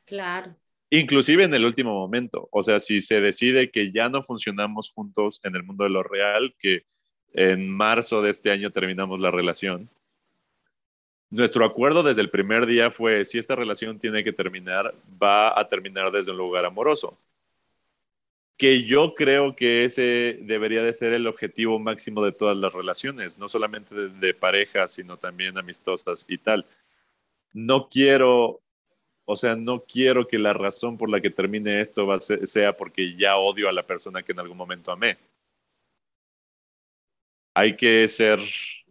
[0.06, 0.54] Claro.
[0.88, 5.40] Inclusive en el último momento, o sea, si se decide que ya no funcionamos juntos
[5.44, 6.84] en el mundo de lo real, que
[7.32, 9.88] en marzo de este año terminamos la relación,
[11.30, 14.92] nuestro acuerdo desde el primer día fue, si esta relación tiene que terminar,
[15.22, 17.16] va a terminar desde un lugar amoroso.
[18.60, 23.38] Que yo creo que ese debería de ser el objetivo máximo de todas las relaciones,
[23.38, 26.66] no solamente de, pareja, sino también amistosas y tal.
[27.54, 28.60] No quiero,
[29.24, 33.16] o sea, no quiero que la razón por la que termine esto va sea porque
[33.16, 35.16] ya odio a la persona que en algún momento amé.
[37.54, 38.40] Hay que ser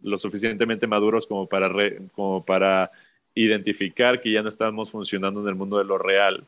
[0.02, 1.70] lo suficientemente maduros como para,
[2.12, 2.90] como para
[3.34, 6.44] identificar que ya no estamos funcionando en el mundo de lo real.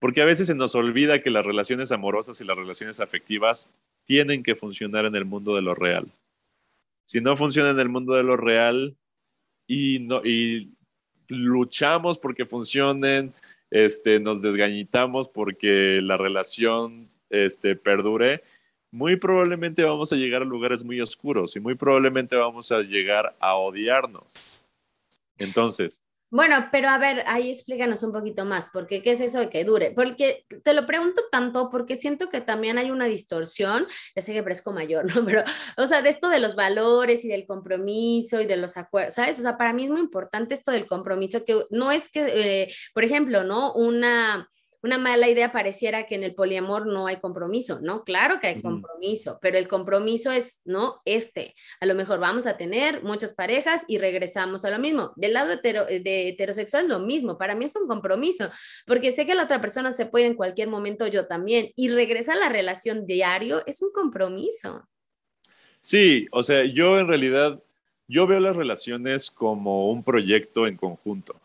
[0.00, 3.72] Porque a veces se nos olvida que las relaciones amorosas y las relaciones afectivas
[4.06, 6.10] tienen que funcionar en el mundo de lo real.
[7.04, 8.96] Si no funciona en el mundo de lo real
[9.68, 10.72] y, y
[11.28, 13.32] luchamos porque funcionen,
[13.70, 18.42] este, nos desgañitamos porque la relación este, perdure,
[18.90, 23.36] muy probablemente vamos a llegar a lugares muy oscuros y muy probablemente vamos a llegar
[23.38, 24.60] a odiarnos.
[25.38, 26.02] Entonces.
[26.30, 29.64] Bueno, pero a ver, ahí explícanos un poquito más, porque qué es eso de que
[29.64, 29.90] dure.
[29.90, 34.42] Porque te lo pregunto tanto porque siento que también hay una distorsión, ya sé que
[34.42, 35.24] parezco mayor, ¿no?
[35.24, 35.42] Pero,
[35.76, 39.40] o sea, de esto de los valores y del compromiso y de los acuerdos, ¿sabes?
[39.40, 42.74] O sea, para mí es muy importante esto del compromiso, que no es que, eh,
[42.94, 43.72] por ejemplo, ¿no?
[43.74, 44.48] Una
[44.82, 48.04] una mala idea pareciera que en el poliamor no hay compromiso, ¿no?
[48.04, 50.96] Claro que hay compromiso, pero el compromiso es, ¿no?
[51.04, 55.12] Este, a lo mejor vamos a tener muchas parejas y regresamos a lo mismo.
[55.16, 58.50] Del lado de heterosexual lo mismo, para mí es un compromiso,
[58.86, 62.32] porque sé que la otra persona se puede en cualquier momento, yo también, y regresa
[62.32, 64.88] a la relación diario es un compromiso.
[65.80, 67.62] Sí, o sea, yo en realidad,
[68.06, 71.36] yo veo las relaciones como un proyecto en conjunto.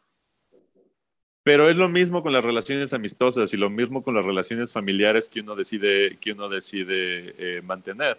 [1.46, 5.30] Pero es lo mismo con las relaciones amistosas y lo mismo con las relaciones familiares
[5.30, 8.18] que uno decide, que uno decide eh, mantener.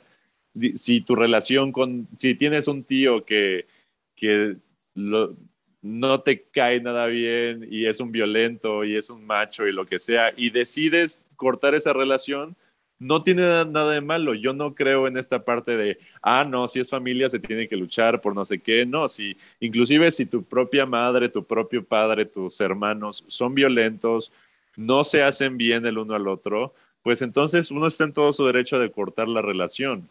[0.76, 3.66] Si tu relación con, si tienes un tío que,
[4.14, 4.54] que
[4.94, 9.86] no te cae nada bien y es un violento y es un macho y lo
[9.86, 12.54] que sea, y decides cortar esa relación,
[12.98, 14.34] no tiene nada de malo.
[14.34, 17.76] Yo no creo en esta parte de, ah, no, si es familia se tiene que
[17.76, 18.86] luchar por no sé qué.
[18.86, 24.32] No, si inclusive si tu propia madre, tu propio padre, tus hermanos son violentos,
[24.76, 28.46] no se hacen bien el uno al otro, pues entonces uno está en todo su
[28.46, 30.08] derecho de cortar la relación.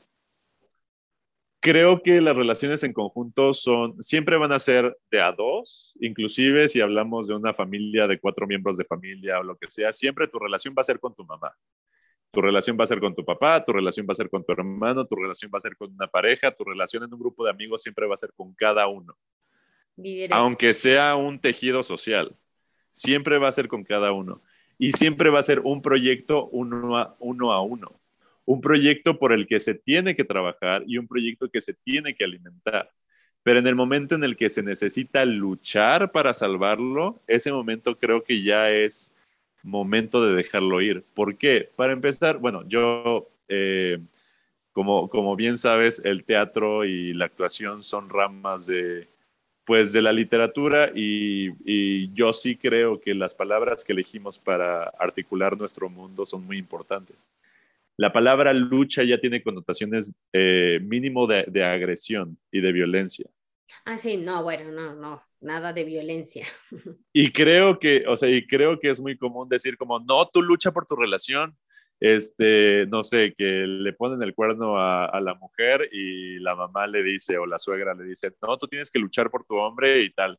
[1.60, 6.68] Creo que las relaciones en conjunto son, siempre van a ser de a dos, inclusive
[6.68, 10.28] si hablamos de una familia de cuatro miembros de familia o lo que sea, siempre
[10.28, 11.52] tu relación va a ser con tu mamá.
[12.36, 14.52] Tu relación va a ser con tu papá, tu relación va a ser con tu
[14.52, 17.52] hermano, tu relación va a ser con una pareja, tu relación en un grupo de
[17.52, 19.16] amigos siempre va a ser con cada uno.
[20.32, 22.36] Aunque sea un tejido social,
[22.92, 24.42] siempre va a ser con cada uno.
[24.78, 27.54] Y siempre va a ser un proyecto uno a uno.
[27.54, 27.98] A uno.
[28.44, 32.16] Un proyecto por el que se tiene que trabajar y un proyecto que se tiene
[32.16, 32.92] que alimentar.
[33.44, 38.26] Pero en el momento en el que se necesita luchar para salvarlo, ese momento creo
[38.26, 39.15] que ya es
[39.66, 41.04] momento de dejarlo ir.
[41.14, 41.70] ¿Por qué?
[41.76, 44.00] Para empezar, bueno, yo, eh,
[44.72, 49.08] como, como bien sabes, el teatro y la actuación son ramas de,
[49.66, 55.58] pues, de la literatura y, yo sí creo que las palabras que elegimos para articular
[55.58, 57.18] nuestro mundo son muy importantes.
[57.98, 63.30] La palabra lucha ya tiene connotaciones eh, mínimo de, de agresión y de violencia.
[63.84, 66.46] Ah, sí, no, bueno, no, no, nada de violencia.
[67.14, 70.42] Y creo que, o sea, y creo que es muy común decir como, no, tú
[70.42, 71.56] lucha por tu relación.
[71.98, 77.02] Este, no sé, que le ponen el cuerno a, la mujer y la mamá le
[77.04, 80.12] dice o la suegra le dice, no, tú tienes que luchar por tu hombre y
[80.12, 80.38] tal.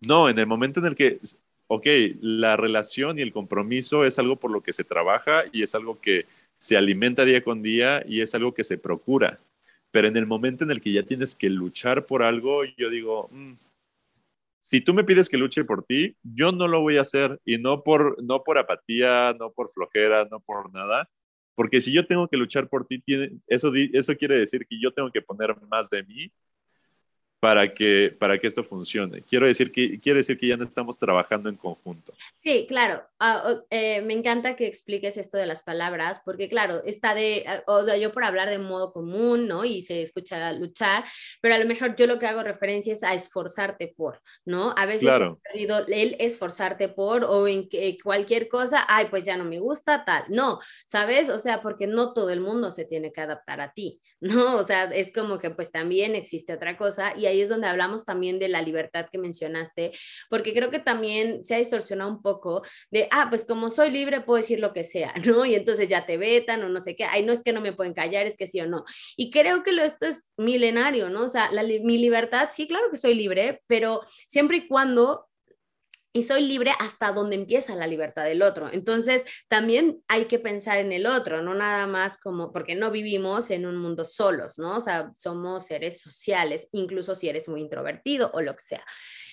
[0.00, 1.18] No, en el momento en el que,
[1.66, 1.86] ok,
[2.22, 6.00] la relación y el compromiso es algo por lo que se trabaja y es algo
[6.00, 6.24] que
[6.56, 9.38] se alimenta día con día y es algo que se procura.
[9.90, 13.28] Pero en el momento en el que ya tienes que luchar por algo, yo digo,
[13.32, 13.52] mm,
[14.60, 17.58] si tú me pides que luche por ti, yo no lo voy a hacer y
[17.58, 21.08] no por, no por apatía, no por flojera, no por nada,
[21.54, 23.02] porque si yo tengo que luchar por ti,
[23.46, 26.32] eso, eso quiere decir que yo tengo que poner más de mí
[27.40, 29.22] para que, para que esto funcione.
[29.22, 32.12] Quiero decir que, quiere decir que ya no estamos trabajando en conjunto.
[32.34, 33.02] Sí, claro.
[33.18, 37.62] Ah, eh, me encanta que expliques esto de las palabras, porque claro, está de, ah,
[37.66, 39.64] o sea, yo por hablar de modo común, ¿no?
[39.64, 41.04] Y se escucha luchar,
[41.40, 44.74] pero a lo mejor yo lo que hago referencia es a esforzarte por, ¿no?
[44.76, 49.38] A veces he perdido el esforzarte por o en que cualquier cosa, ay, pues ya
[49.38, 50.24] no me gusta, tal.
[50.28, 51.30] No, ¿sabes?
[51.30, 54.56] O sea, porque no todo el mundo se tiene que adaptar a ti, ¿no?
[54.56, 58.04] O sea, es como que pues también existe otra cosa y ahí es donde hablamos
[58.04, 59.92] también de la libertad que mencionaste,
[60.28, 64.20] porque creo que también se ha distorsionado un poco de, ah, pues como soy libre
[64.20, 65.46] puedo decir lo que sea, ¿no?
[65.46, 67.72] Y entonces ya te vetan o no sé qué, ay, no es que no me
[67.72, 68.84] pueden callar, es que sí o no.
[69.16, 71.24] Y creo que lo, esto es milenario, ¿no?
[71.24, 71.50] O sea,
[71.82, 75.29] mi libertad, sí, claro que soy libre, pero siempre y cuando
[76.12, 78.68] y soy libre hasta donde empieza la libertad del otro.
[78.72, 83.50] Entonces, también hay que pensar en el otro, no nada más como, porque no vivimos
[83.50, 84.76] en un mundo solos, ¿no?
[84.76, 88.84] O sea, somos seres sociales, incluso si eres muy introvertido o lo que sea.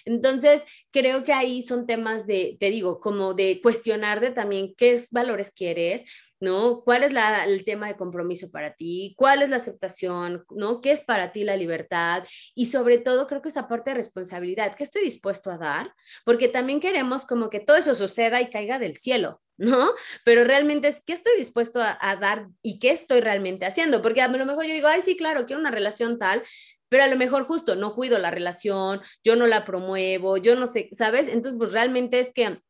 [0.05, 0.61] Entonces,
[0.91, 5.51] creo que ahí son temas de, te digo, como de cuestionar de también qué valores
[5.51, 6.03] quieres,
[6.39, 6.81] ¿no?
[6.83, 7.13] ¿Cuál es
[7.47, 9.13] el tema de compromiso para ti?
[9.17, 10.45] ¿Cuál es la aceptación?
[10.49, 10.81] ¿No?
[10.81, 12.23] ¿Qué es para ti la libertad?
[12.55, 15.93] Y sobre todo, creo que esa parte de responsabilidad, ¿qué estoy dispuesto a dar?
[16.25, 19.91] Porque también queremos como que todo eso suceda y caiga del cielo, ¿no?
[20.23, 24.21] Pero realmente es qué estoy dispuesto a, a, dar y qué estoy realmente haciendo, porque
[24.21, 26.43] a lo mejor yo digo, ay, sí, claro, quiero una relación tal,
[26.89, 30.67] pero a lo mejor justo no cuido la relación, yo no la promuevo, yo no
[30.67, 31.27] sé, ¿sabes?
[31.27, 32.61] Entonces, pues realmente es que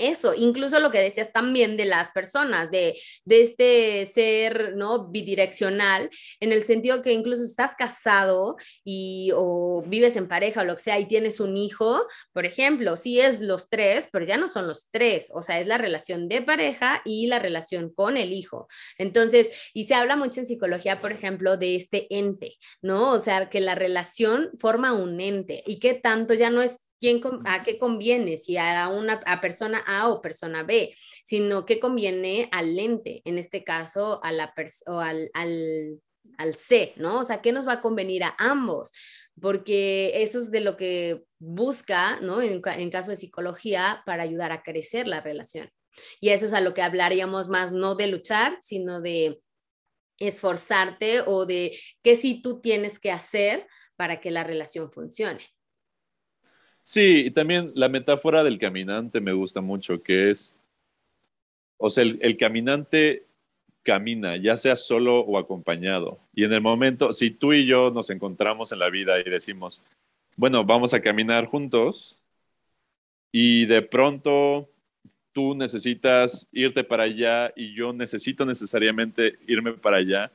[0.00, 5.10] eso, incluso lo que decías también de las personas, de, de, este ser, ¿no?
[5.10, 10.76] Bidireccional, en el sentido que incluso estás casado y o vives en pareja o lo
[10.76, 14.48] que sea y tienes un hijo, por ejemplo, sí es los tres, pero ya no
[14.48, 18.32] son los tres, o sea, es la relación de pareja y la relación con el
[18.32, 18.68] hijo.
[18.98, 23.12] Entonces, y se habla mucho en psicología, por ejemplo, de este ente, ¿no?
[23.12, 27.20] O sea, que la relación forma un ente y que tanto ya no es quién,
[27.46, 30.94] a qué conviene, si a una a persona A o persona B,
[31.24, 34.54] sino qué conviene al lente, en este caso a la
[34.86, 36.00] o al, al,
[36.36, 37.20] al C, ¿no?
[37.20, 38.92] O sea, ¿qué nos va a convenir a ambos?
[39.40, 42.42] Porque eso es de lo que busca, ¿no?
[42.42, 45.70] En, caso de psicología, para ayudar a crecer la relación.
[46.20, 49.40] Y eso es a lo que hablaríamos más, no de luchar, sino de
[50.18, 55.46] esforzarte o de qué sí tú tienes que hacer para que la relación funcione.
[56.90, 60.56] Sí, y también la metáfora del caminante me gusta mucho, que es,
[61.78, 63.28] o sea, el, caminante
[63.84, 66.18] camina, ya sea solo o acompañado.
[66.34, 69.80] Y en el momento, si tú y yo nos encontramos en la vida y decimos,
[70.34, 72.18] bueno, vamos a caminar juntos,
[73.30, 74.68] y de pronto
[75.30, 80.32] tú necesitas irte para allá y yo necesito necesariamente irme para allá,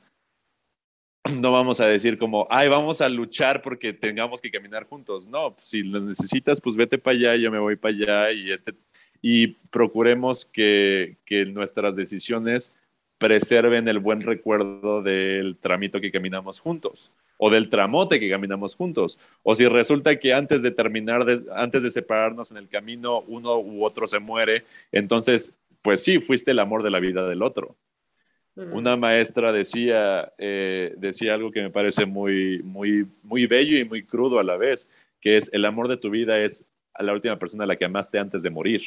[1.42, 5.28] no vamos a decir como, ay, vamos a luchar porque tengamos que caminar juntos.
[5.28, 8.74] No, si lo necesitas, pues vete para allá, yo me voy para allá y, este,
[9.22, 12.72] y procuremos que, que nuestras decisiones
[13.18, 19.18] preserven el buen recuerdo del tramito que caminamos juntos o del tramote que caminamos juntos.
[19.44, 23.84] O si resulta que antes de terminar, antes de separarnos en el camino, uno u
[23.84, 27.76] otro se muere, entonces, pues sí, fuiste el amor de la vida del otro.
[28.56, 34.04] Una maestra decía, eh, decía algo que me parece muy, muy, muy bello y muy
[34.04, 34.90] crudo a la vez,
[35.20, 37.84] que es el amor de tu vida es a la última persona a la que
[37.84, 38.82] amaste antes de morir.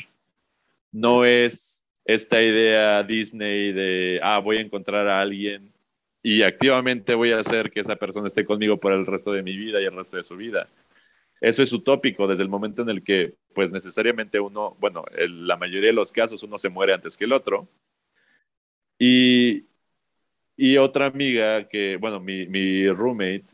[0.91, 5.71] No es esta idea Disney de, ah, voy a encontrar a alguien
[6.23, 9.55] y activamente voy a hacer que esa persona esté conmigo por el resto de mi
[9.57, 10.69] vida y el resto de su vida.
[11.41, 15.57] Eso es utópico desde el momento en el que, pues necesariamente uno, bueno, en la
[15.57, 17.69] mayoría de los casos uno se muere antes que el otro,
[18.99, 19.65] y,
[20.79, 23.45] otra amiga que, bueno, mi, mi roommate,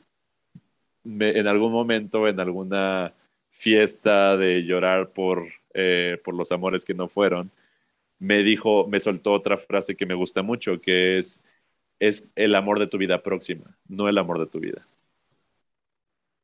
[1.05, 3.13] en algún momento, en alguna
[3.51, 7.51] fiesta de llorar por, eh, por los amores que no fueron,
[8.19, 11.41] me dijo, me soltó otra frase que me gusta mucho, que es,
[12.01, 14.87] es el amor de tu vida próxima, no el amor de tu vida.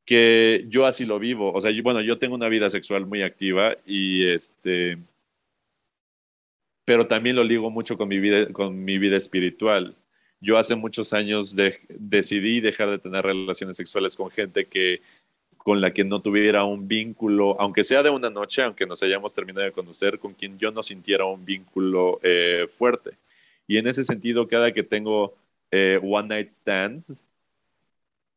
[0.05, 3.77] Que yo así lo vivo, o sea, bueno, yo tengo una vida sexual muy activa
[3.87, 4.99] y este,
[6.85, 9.97] pero también lo ligo mucho con mi vida, con mi vida espiritual.
[10.41, 11.55] Yo hace muchos años
[11.89, 15.03] decidí dejar de tener relaciones sexuales con gente que
[15.63, 19.35] con la que no tuviera un vínculo, aunque sea de una noche, aunque nos hayamos
[19.35, 23.11] terminado de conocer, con quien yo no sintiera un vínculo eh, fuerte.
[23.67, 25.35] Y en ese sentido, cada que tengo
[25.71, 27.13] eh, one night stands,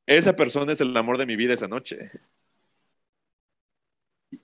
[0.05, 2.11] esa persona es el amor de mi vida esa noche.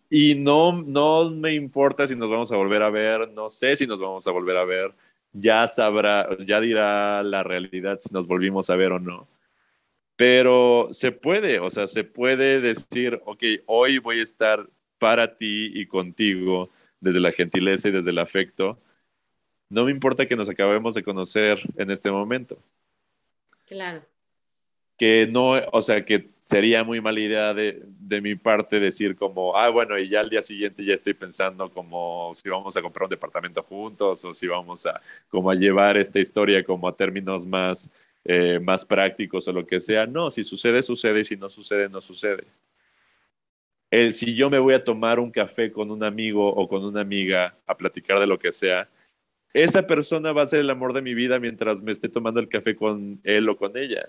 [0.09, 3.85] Y no, no me importa si nos vamos a volver a ver, no sé si
[3.85, 4.93] nos vamos a volver a ver,
[5.33, 9.27] ya sabrá, ya dirá la realidad si nos volvimos a ver o no.
[10.15, 14.67] Pero se puede, o sea, se puede decir, ok, hoy voy a estar
[14.97, 16.69] para ti y contigo
[16.99, 18.77] desde la gentileza y desde el afecto.
[19.69, 22.57] No me importa que nos acabemos de conocer en este momento.
[23.65, 24.03] Claro.
[24.97, 29.55] Que no, o sea, que sería muy mala idea de, de, mi parte decir como,
[29.55, 33.05] ah, bueno, y ya al día siguiente ya estoy pensando como si vamos a comprar
[33.05, 37.45] un departamento juntos o si vamos a como a llevar esta historia como a términos
[37.45, 37.91] más
[38.25, 40.05] eh, más prácticos o lo que sea.
[40.05, 42.43] No, si sucede, sucede y si no sucede, no sucede.
[43.89, 47.01] El, si yo me voy a tomar un café con un amigo o con una
[47.01, 48.87] amiga a platicar de lo que sea,
[49.53, 52.49] esa persona va a ser el amor de mi vida mientras me esté tomando el
[52.49, 54.07] café con él o con ella.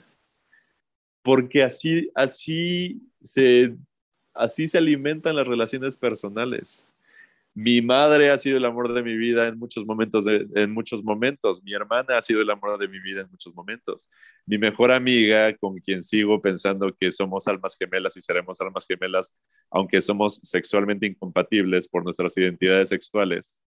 [1.23, 3.75] Porque así, así, se,
[4.35, 6.87] así se alimentan las relaciones personales.
[7.53, 11.63] Mi madre ha sido el amor de mi vida en muchos momentos, en muchos momentos.
[11.65, 14.09] Mi hermana ha sido el amor de mi vida en muchos momentos.
[14.47, 19.37] Mi mejor amiga, con quien sigo pensando que somos almas gemelas y seremos almas gemelas,
[19.71, 23.61] aunque somos sexualmente incompatibles por nuestras identidades sexuales.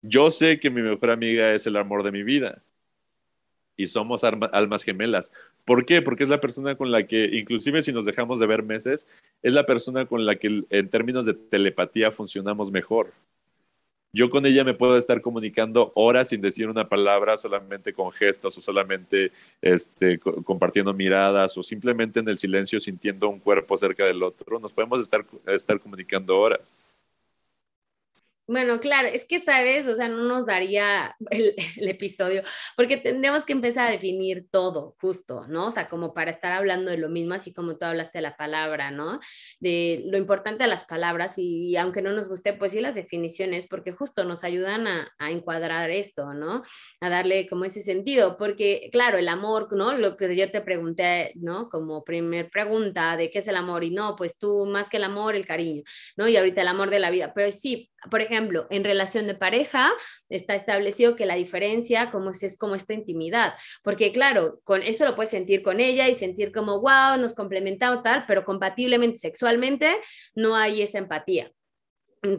[0.00, 2.62] Yo sé que mi mejor amiga es el amor de mi vida
[3.76, 5.32] y somos almas gemelas.
[5.64, 6.02] ¿Por qué?
[6.02, 9.08] Porque es la persona con la que, inclusive si nos dejamos de ver meses,
[9.42, 13.12] es la persona con la que en términos de telepatía funcionamos mejor.
[14.14, 18.58] Yo con ella me puedo estar comunicando horas sin decir una palabra, solamente con gestos
[18.58, 24.22] o solamente este, compartiendo miradas o simplemente en el silencio sintiendo un cuerpo cerca del
[24.22, 24.60] otro.
[24.60, 26.84] Nos podemos estar, estar comunicando horas.
[28.48, 29.86] Bueno, claro, es que, ¿sabes?
[29.86, 31.54] O sea, no nos daría el,
[31.88, 32.42] episodio,
[32.76, 35.66] porque tendríamos que empezar a definir todo, justo, ¿no?
[35.66, 38.36] O sea, como para estar hablando de lo mismo, así como tú hablaste de la
[38.36, 39.20] palabra, ¿no?
[39.60, 43.68] De lo importante de las palabras y, aunque no nos guste, pues sí las definiciones,
[43.68, 46.64] porque justo nos ayudan a, a, encuadrar esto, ¿no?
[47.00, 49.96] A darle como ese sentido, porque, claro, el amor, ¿no?
[49.96, 51.68] Lo que yo te pregunté, ¿no?
[51.70, 55.04] Como primer pregunta de qué es el amor, y no, pues tú más que el
[55.04, 55.82] amor, el cariño,
[56.16, 56.26] ¿no?
[56.28, 59.92] Y ahorita el amor de la vida, pero sí, por ejemplo, en relación de pareja
[60.28, 65.04] está establecido que la diferencia como es, es como esta intimidad, porque claro, con eso
[65.04, 69.96] lo puedes sentir con ella y sentir como, wow, nos complementamos tal, pero compatiblemente sexualmente
[70.34, 71.50] no hay esa empatía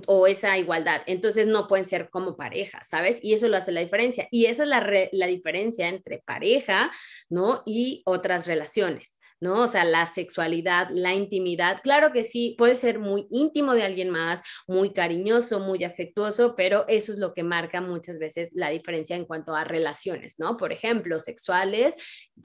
[0.08, 1.02] o esa igualdad.
[1.08, 3.20] Entonces no pueden ser como pareja, ¿sabes?
[3.22, 4.28] Y eso lo hace la diferencia.
[4.32, 6.92] Y esa es la, la diferencia entre pareja,
[7.30, 7.64] ¿no?
[7.66, 9.18] Y otras relaciones.
[9.44, 9.64] ¿No?
[9.64, 14.10] O sea, la sexualidad, la intimidad, claro que sí, puede ser muy íntimo de alguien
[14.10, 19.18] más, muy cariñoso, muy afectuoso, pero eso es lo que marca muchas veces la diferencia
[19.18, 20.56] en cuanto a relaciones, ¿no?
[20.56, 21.96] Por ejemplo, sexuales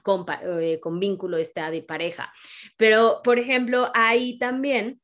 [0.03, 2.33] con, eh, con vínculo esta de pareja.
[2.75, 5.01] Pero, por ejemplo, ahí también,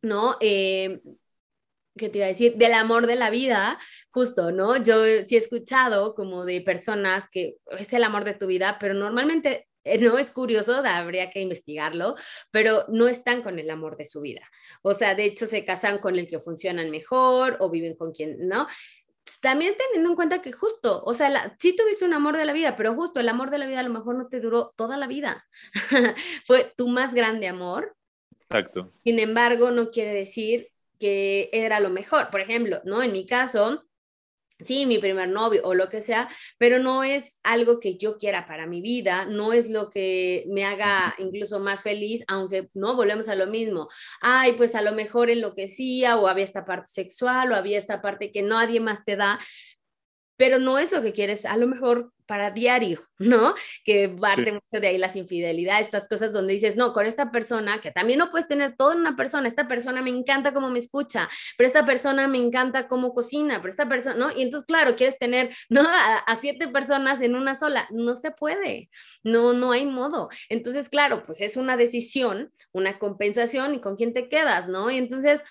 [0.00, 0.36] ¿no?
[0.40, 1.02] Eh,
[1.98, 2.56] ¿qué te iba a decir?
[2.56, 3.78] Del amor de la vida,
[4.10, 4.82] justo, ¿no?
[4.82, 8.94] Yo sí he escuchado como de personas que es el amor de tu vida, pero
[8.94, 9.68] normalmente
[10.00, 12.16] no es curioso, habría que investigarlo,
[12.50, 14.42] pero no están con el amor de su vida.
[14.82, 18.48] O sea, de hecho se casan con el que funcionan mejor o viven con quien,
[18.48, 18.66] ¿no?
[19.40, 22.76] También teniendo en cuenta que justo, o sea, sí tuviste un amor de la vida,
[22.76, 25.06] pero justo el amor de la vida a lo mejor no te duró toda la
[25.06, 25.46] vida.
[26.44, 27.96] Fue tu más grande amor.
[28.40, 28.92] Exacto.
[29.04, 30.68] Sin embargo, no quiere decir
[30.98, 32.30] que era lo mejor.
[32.30, 33.02] Por ejemplo, ¿no?
[33.02, 33.84] En mi caso,
[34.64, 38.46] sí, mi primer novio o lo que sea, pero no es algo que yo quiera
[38.46, 43.28] para mi vida, no es lo que me haga incluso más feliz, aunque no volvemos
[43.28, 43.88] a lo mismo.
[44.20, 48.30] Ay, pues a lo mejor enloquecía o había esta parte sexual o había esta parte
[48.32, 49.38] que nadie más te da,
[50.42, 53.54] pero no es lo que quieres, a lo mejor para diario, ¿no?
[53.84, 57.80] Que parte mucho de ahí las infidelidades, estas cosas donde dices, no, con esta persona,
[57.80, 60.80] que también no puedes tener todo en una persona, esta persona me encanta cómo me
[60.80, 64.36] escucha, pero esta persona me encanta cómo cocina, pero esta persona, ¿no?
[64.36, 65.82] Y entonces, claro, quieres tener, ¿no?
[65.82, 68.90] A, a siete personas en una sola, no se puede,
[69.22, 70.28] no, no hay modo.
[70.48, 74.90] Entonces, claro, pues es una decisión, una compensación y con quién te quedas, ¿no?
[74.90, 75.44] Y entonces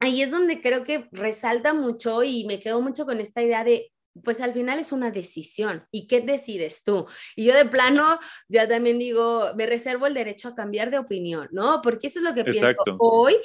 [0.00, 3.92] ahí es donde creo que resalta mucho y me quedo mucho con esta idea de
[4.24, 5.86] pues al final es una decisión.
[5.90, 7.06] ¿Y qué decides tú?
[7.36, 11.48] Y yo de plano ya también digo, me reservo el derecho a cambiar de opinión,
[11.52, 11.80] ¿no?
[11.82, 13.36] Porque eso es lo que pienso hoy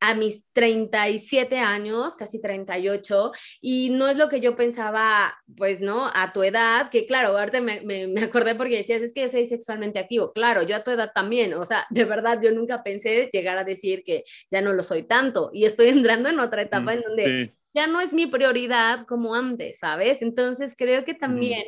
[0.00, 6.10] a mis 37 años, casi 38, y no es lo que yo pensaba, pues, ¿no?
[6.14, 9.28] A tu edad, que claro, ahorita me, me, me, acordé porque decías, es que yo
[9.28, 10.32] soy sexualmente activo.
[10.32, 13.64] Claro, yo a tu edad también, o sea, de verdad, yo nunca pensé llegar a
[13.64, 15.88] decir que ya no lo soy tanto, y estoy
[16.22, 20.20] entrando en otra etapa en donde ya no es mi prioridad como antes, ¿sabes?
[20.20, 21.62] Entonces creo que también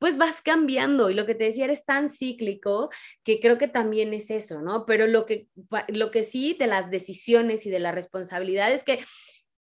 [0.00, 2.90] pues vas cambiando y lo que te decía eres tan cíclico
[3.22, 4.84] que creo que también es eso, ¿no?
[4.84, 5.46] Pero lo que,
[5.86, 8.98] lo que sí de las decisiones y de la responsabilidad es que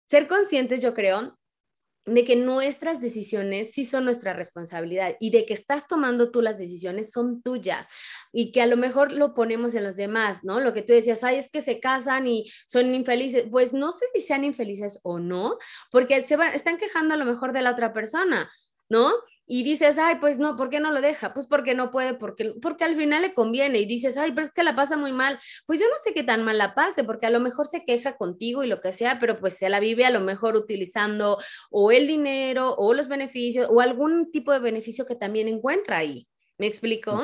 [0.07, 1.39] ser conscientes, yo creo,
[2.07, 6.59] de que nuestras decisiones sí son nuestra responsabilidad y de que estás tomando tú las
[6.59, 7.89] decisiones son tuyas
[8.33, 10.61] y que a lo mejor lo ponemos en los demás, ¿no?
[10.61, 14.07] Lo que tú decías, ay, es que se casan y son infelices, pues no sé
[14.15, 15.59] si sean infelices o no,
[15.91, 18.51] porque se van, están quejando a lo mejor de la otra persona,
[18.89, 19.13] ¿no?
[19.47, 21.33] Y dices, ay, pues no, ¿por qué no lo deja?
[21.33, 24.53] Pues porque no puede, porque, porque al final le conviene y dices, ay, pero es
[24.53, 25.39] que la pasa muy mal.
[25.67, 28.17] Pues yo no sé qué tan mal la pase, porque a lo mejor se queja
[28.17, 31.39] contigo y lo que sea, pero pues se la vive a lo mejor utilizando
[31.71, 36.27] o el dinero o los beneficios o algún tipo de beneficio que también encuentra ahí.
[36.59, 37.23] ¿Me explico?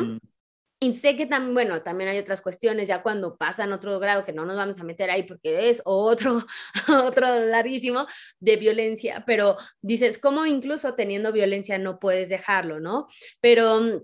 [0.83, 4.33] Y sé que también, bueno, también hay otras cuestiones ya cuando pasan otro grado que
[4.33, 6.41] no nos vamos a meter ahí porque es otro,
[7.07, 8.09] otro larguísimo
[8.41, 13.07] de violencia, pero dices, ¿cómo incluso teniendo violencia no puedes dejarlo, no?
[13.41, 14.01] Pero mm,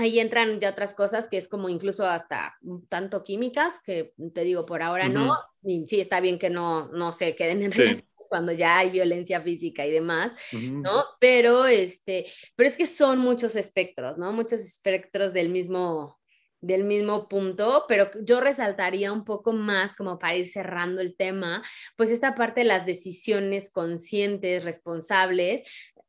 [0.00, 4.66] ahí entran ya otras cosas que es como incluso hasta tanto químicas, que te digo,
[4.66, 8.52] por ahora no, y sí está bien que no, no se queden en relaciones cuando
[8.52, 11.04] ya hay violencia física y demás, ¿no?
[11.20, 14.32] Pero, este, pero es que son muchos espectros, ¿no?
[14.32, 16.18] Muchos espectros del mismo,
[16.60, 21.62] del mismo punto, pero yo resaltaría un poco más como para ir cerrando el tema,
[21.96, 25.62] pues esta parte de las decisiones conscientes, responsables,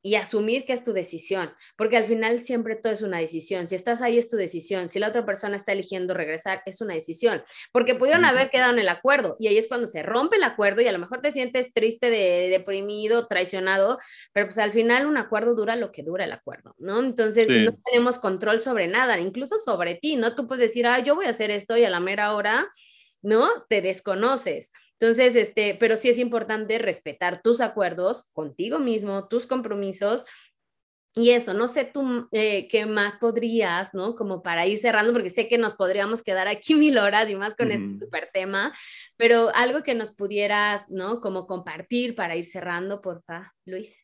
[0.04, 3.68] y asumir que es tu decisión, porque al final siempre todo es una decisión.
[3.68, 6.94] Si estás ahí es tu decisión, si la otra persona está eligiendo regresar es una
[6.94, 10.44] decisión, porque pudieron haber quedado en el acuerdo y ahí es cuando se rompe el
[10.44, 14.00] acuerdo y a lo mejor te sientes triste, de, deprimido, traicionado,
[14.34, 17.00] pero pues al final un acuerdo dura lo que dura el acuerdo, ¿no?
[17.00, 20.36] Entonces no tenemos control sobre nada, incluso sobre ti, ¿no?
[20.36, 22.68] Tú puedes decir, ah, yo voy a hacer esto y a la mera hora
[23.22, 23.50] ¿no?
[23.70, 24.72] Te desconoces.
[25.02, 30.26] Entonces, este, pero sí es importante respetar tus acuerdos contigo mismo, tus compromisos.
[31.16, 34.16] Y eso, no sé tú eh, qué más podrías, ¿no?
[34.16, 37.56] Como para ir cerrando, porque sé que nos podríamos quedar aquí mil horas y más
[37.56, 38.72] con este súper tema,
[39.18, 41.20] pero algo que nos pudieras, ¿no?
[41.20, 43.98] Como compartir para ir cerrando, porfa, Luis.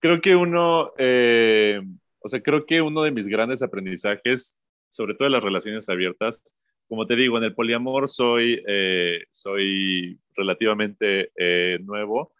[0.00, 1.82] Creo que uno, eh,
[2.20, 4.58] o sea, creo que uno de mis grandes aprendizajes,
[4.88, 6.42] sobre todo en las relaciones abiertas,
[6.88, 12.32] como te digo, en el poliamor soy, eh, soy relativamente eh, nuevo.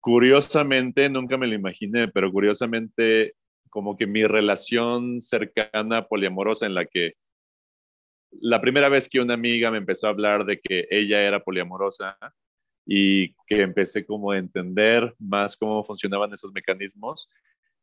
[0.00, 3.34] Curiosamente, nunca me lo imaginé, pero curiosamente,
[3.68, 7.14] como que mi relación cercana poliamorosa en la que
[8.32, 12.16] la primera vez que una amiga me empezó a hablar de que ella era poliamorosa
[12.86, 17.28] y que empecé como a entender más cómo funcionaban esos mecanismos,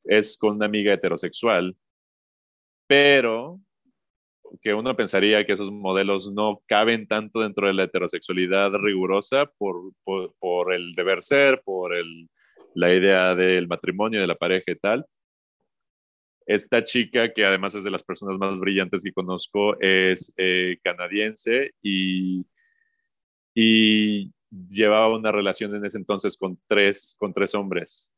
[0.05, 1.75] es con una amiga heterosexual.
[2.87, 3.59] Pero
[4.61, 9.93] que uno pensaría que esos modelos no caben tanto dentro de la heterosexualidad rigurosa por,
[10.03, 12.29] por, el deber ser, por el,
[12.73, 15.05] la idea del matrimonio, de la pareja y tal.
[16.45, 21.71] Esta chica, que además es de las personas más brillantes que conozco, es eh, canadiense
[21.81, 22.45] y,
[23.53, 24.31] y
[24.69, 28.11] llevaba una relación en ese entonces con tres, con tres hombres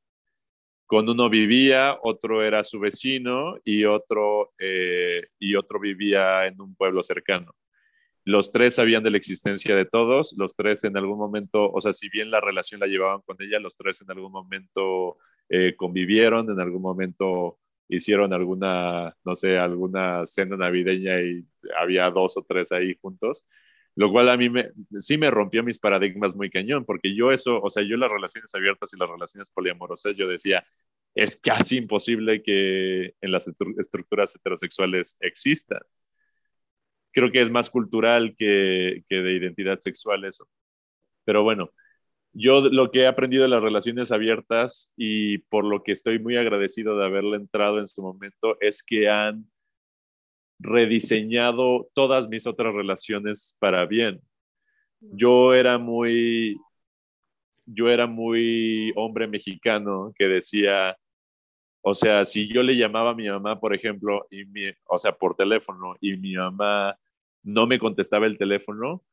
[0.89, 6.73] con uno vivía, otro era su vecino y otro, eh, y otro vivía en un
[6.75, 7.53] pueblo cercano.
[8.25, 11.93] Los tres sabían de la existencia de todos, los tres en algún momento, o sea,
[11.93, 16.49] si bien la relación la llevaban con ella, los tres en algún momento eh, convivieron,
[16.49, 21.45] en algún momento hicieron alguna, no sé, alguna cena navideña y
[21.77, 23.45] había dos o tres ahí juntos
[23.99, 27.61] lo cual a mí me, sí me rompió mis paradigmas muy cañón, porque yo eso,
[27.61, 30.65] o sea, yo las relaciones abiertas y las relaciones poliamorosas, yo decía,
[31.15, 35.81] es casi imposible que en las estructuras heterosexuales existan.
[37.11, 40.47] Creo que es más cultural que, que de identidad sexual eso.
[41.25, 41.71] Pero bueno,
[42.33, 46.37] yo lo que he aprendido de las relaciones abiertas y por lo que estoy muy
[46.37, 49.49] agradecido de haberle entrado en su momento es que han
[50.59, 54.21] rediseñado todas mis otras relaciones para bien.
[54.99, 56.57] Yo era muy,
[57.73, 60.97] yo era muy hombre mexicano que decía,
[61.81, 65.13] o sea, si yo le llamaba a mi mamá, por ejemplo, y mi, o sea,
[65.13, 66.97] por teléfono, y mi mamá
[67.43, 69.03] no me contestaba el teléfono,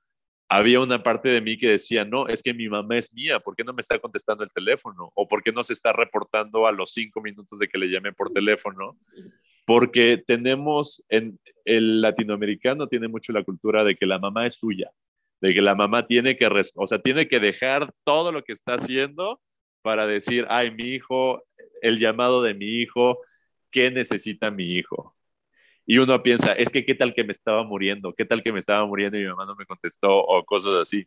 [0.48, 3.56] había una parte de mí que decía, no, es que mi mamá es mía, ¿por
[3.56, 5.10] qué no me está contestando el teléfono?
[5.14, 8.12] ¿O por qué no se está reportando a los cinco minutos de que le llamé
[8.12, 8.96] por teléfono?
[9.66, 14.90] porque tenemos, en el latinoamericano tiene mucho la cultura de que la mamá es suya,
[15.40, 18.74] de que la mamá tiene que, o sea, tiene que dejar todo lo que está
[18.74, 19.40] haciendo
[19.82, 21.42] para decir, ay, mi hijo,
[21.82, 23.20] el llamado de mi hijo,
[23.70, 25.14] ¿qué necesita mi hijo?
[25.86, 28.58] Y uno piensa, es que qué tal que me estaba muriendo, qué tal que me
[28.58, 31.06] estaba muriendo y mi mamá no me contestó o cosas así.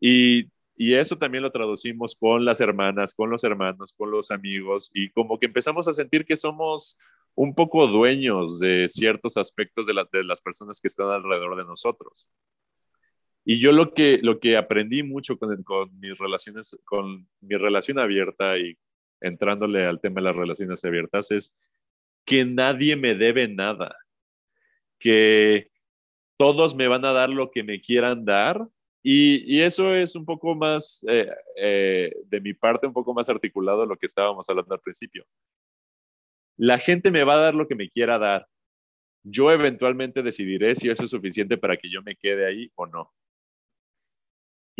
[0.00, 4.90] Y, y eso también lo traducimos con las hermanas, con los hermanos, con los amigos
[4.94, 6.98] y como que empezamos a sentir que somos
[7.34, 12.26] un poco dueños de ciertos aspectos de, de las personas que están alrededor de nosotros.
[13.50, 17.98] Y yo lo que, lo que aprendí mucho con, con mis relaciones, con mi relación
[17.98, 18.76] abierta y
[19.22, 21.56] entrándole al tema de las relaciones abiertas es
[22.26, 23.96] que nadie me debe nada,
[24.98, 25.70] que
[26.36, 28.68] todos me van a dar lo que me quieran dar
[29.02, 33.30] y, y eso es un poco más, eh, eh, de mi parte, un poco más
[33.30, 35.24] articulado de lo que estábamos hablando al principio.
[36.58, 38.46] La gente me va a dar lo que me quiera dar.
[39.22, 43.10] Yo eventualmente decidiré si eso es suficiente para que yo me quede ahí o no.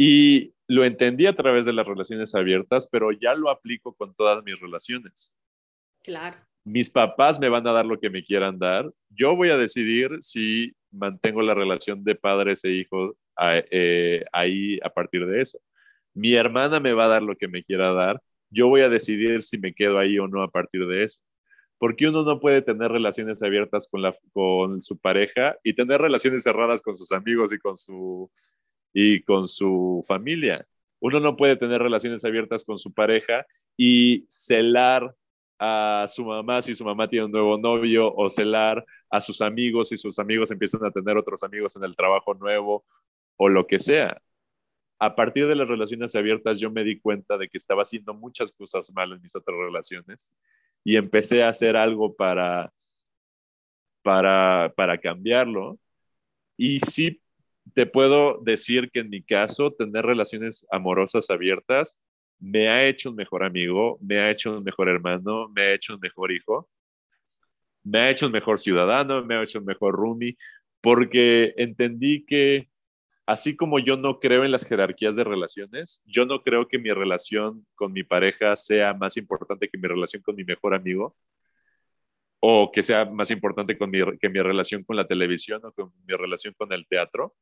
[0.00, 4.44] Y lo entendí a través de las relaciones abiertas, pero ya lo aplico con todas
[4.44, 5.36] mis relaciones.
[6.04, 6.36] Claro.
[6.64, 8.88] Mis papás me van a dar lo que me quieran dar.
[9.08, 13.16] Yo voy a decidir si mantengo la relación de padres e hijos
[13.72, 15.58] eh, ahí a partir de eso.
[16.14, 18.22] Mi hermana me va a dar lo que me quiera dar.
[18.50, 21.20] Yo voy a decidir si me quedo ahí o no a partir de eso.
[21.76, 26.44] Porque uno no puede tener relaciones abiertas con, la, con su pareja y tener relaciones
[26.44, 28.30] cerradas con sus amigos y con su,
[28.92, 30.66] y con su familia.
[31.00, 35.14] Uno no puede tener relaciones abiertas con su pareja y celar
[35.58, 39.88] a su mamá si su mamá tiene un nuevo novio o celar a sus amigos
[39.88, 42.84] si sus amigos empiezan a tener otros amigos en el trabajo nuevo
[43.36, 44.20] o lo que sea.
[45.00, 48.52] A partir de las relaciones abiertas yo me di cuenta de que estaba haciendo muchas
[48.52, 50.32] cosas mal en mis otras relaciones
[50.84, 52.72] y empecé a hacer algo para,
[54.02, 55.78] para, para cambiarlo.
[56.56, 57.20] Y sí
[57.74, 61.98] te puedo decir que en mi caso, tener relaciones amorosas abiertas
[62.40, 65.94] me ha hecho un mejor amigo, me ha hecho un mejor hermano, me ha hecho
[65.94, 66.68] un mejor hijo,
[67.82, 70.36] me ha hecho un mejor ciudadano, me ha hecho un mejor roomie,
[70.80, 72.68] porque entendí que
[73.26, 76.92] así como yo no creo en las jerarquías de relaciones, yo no creo que mi
[76.92, 81.16] relación con mi pareja sea más importante que mi relación con mi mejor amigo
[82.40, 86.54] o que sea más importante que mi relación con la televisión o con mi relación
[86.56, 87.34] con el teatro.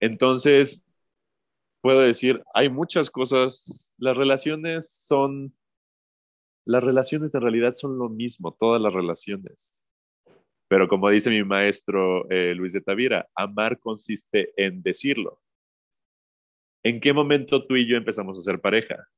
[0.00, 0.84] Entonces,
[1.80, 5.54] puedo decir, hay muchas cosas, las relaciones son,
[6.64, 9.84] las relaciones de realidad son lo mismo, todas las relaciones.
[10.68, 15.40] Pero como dice mi maestro eh, Luis de Tavira, amar consiste en decirlo.
[16.84, 19.08] ¿En qué momento tú y yo empezamos a ser pareja?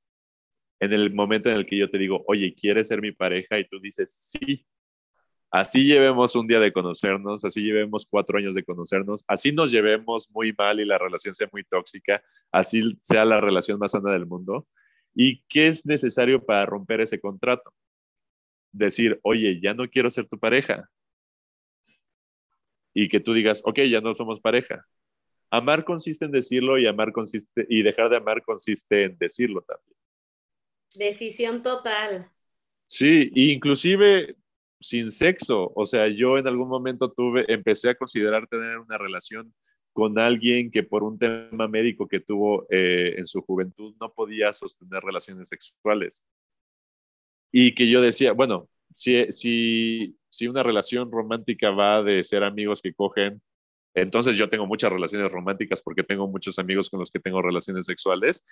[0.81, 3.59] En el momento en el que yo te digo, oye, ¿quieres ser mi pareja?
[3.59, 4.64] Y tú dices, sí
[5.51, 10.30] así llevemos un día de conocernos, así llevemos cuatro años de conocernos, así nos llevemos
[10.30, 12.22] muy mal y la relación sea muy tóxica,
[12.53, 14.66] así sea la relación más sana del mundo.
[15.14, 17.72] ¿Y qué es necesario para romper ese contrato?
[18.72, 20.88] Decir, oye, ya no quiero ser tu pareja.
[22.94, 24.86] Y que tú digas, ok, ya no somos pareja.
[25.51, 29.96] Amar consiste en decirlo y amar consiste y dejar de amar consiste en decirlo también.
[30.94, 32.30] Decisión total.
[32.86, 34.36] Sí, inclusive
[34.81, 35.72] sin sexo.
[35.74, 39.53] O sea, yo en algún momento tuve, empecé a considerar tener una relación
[39.93, 44.53] con alguien que por un tema médico que tuvo eh, en su juventud no podía
[44.53, 46.24] sostener relaciones sexuales.
[47.53, 52.81] Y que yo decía, bueno, si, si, si una relación romántica va de ser amigos
[52.81, 53.43] que cogen,
[53.95, 57.87] entonces yo tengo muchas relaciones románticas porque tengo muchos amigos con los que tengo relaciones
[57.87, 58.47] sexuales,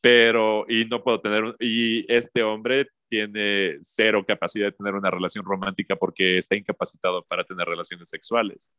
[0.00, 5.44] pero y no puedo tener, y este hombre tiene cero capacidad de tener una relación
[5.44, 8.72] romántica porque está incapacitado para tener relaciones sexuales.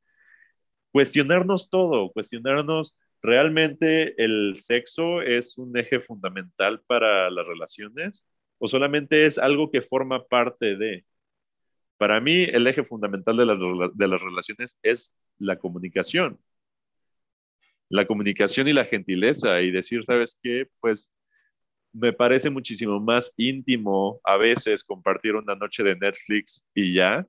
[0.92, 8.26] Cuestionarnos todo, cuestionarnos realmente el sexo es un eje fundamental para las relaciones
[8.58, 11.06] o solamente es algo que forma parte de.
[11.98, 16.40] Para mí, el eje fundamental de, de las relaciones es la comunicación.
[17.92, 20.68] La comunicación y la gentileza y decir, ¿sabes qué?
[20.80, 21.10] Pues
[21.94, 27.28] me parece muchísimo más íntimo a veces compartir una noche de Netflix y ya,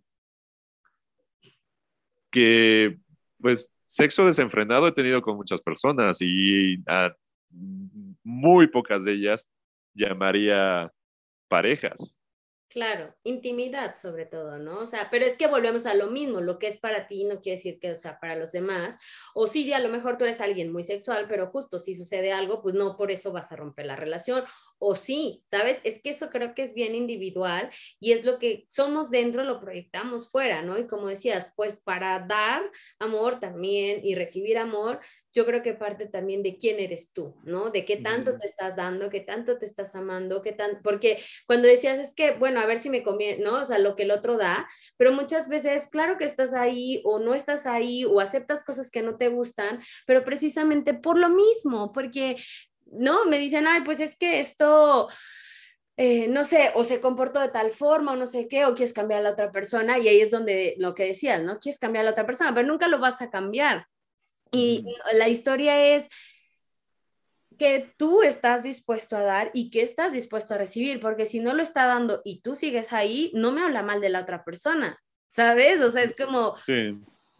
[2.31, 2.97] que
[3.41, 7.15] pues sexo desenfrenado he tenido con muchas personas y a
[8.23, 9.49] muy pocas de ellas
[9.95, 10.93] llamaría
[11.49, 12.15] parejas.
[12.73, 14.79] Claro, intimidad sobre todo, ¿no?
[14.79, 17.43] O sea, pero es que volvemos a lo mismo, lo que es para ti no
[17.43, 18.97] quiere decir que o sea para los demás,
[19.35, 22.62] o sí, a lo mejor tú eres alguien muy sexual, pero justo si sucede algo,
[22.62, 24.44] pues no por eso vas a romper la relación,
[24.78, 25.81] o sí, ¿sabes?
[25.85, 27.70] Es que eso creo que es bien individual
[28.01, 30.78] y es lo que somos dentro, lo proyectamos fuera, ¿no?
[30.78, 32.62] Y como decías, pues para dar
[32.99, 35.01] amor también y recibir amor,
[35.33, 37.71] yo creo que parte también de quién eres tú, ¿no?
[37.71, 41.69] De qué tanto te estás dando, qué tanto te estás amando, qué tan, porque cuando
[41.69, 43.61] decías es que, bueno, a ver si me conviene, ¿no?
[43.61, 47.19] O sea, lo que el otro da, pero muchas veces, claro que estás ahí o
[47.19, 51.93] no estás ahí o aceptas cosas que no te gustan, pero precisamente por lo mismo,
[51.93, 52.37] porque,
[52.87, 53.25] ¿no?
[53.27, 55.09] Me dicen, ay, pues es que esto
[55.97, 58.95] eh, no sé, o se comportó de tal forma o no sé qué, o quieres
[58.95, 61.61] cambiar a la otra persona y ahí es donde lo que decías, ¿no?
[61.61, 63.87] Quieres cambiar a la otra persona, pero nunca lo vas a cambiar.
[64.53, 64.85] Y
[65.15, 66.09] la historia es
[67.59, 71.55] que tú estás dispuesto a dar y que estás dispuesto a recibir, porque si no
[71.55, 74.99] lo está dando y tú sigues ahí, no me habla mal de la otra persona,
[75.31, 75.81] ¿sabes?
[75.81, 76.57] O sea, es como,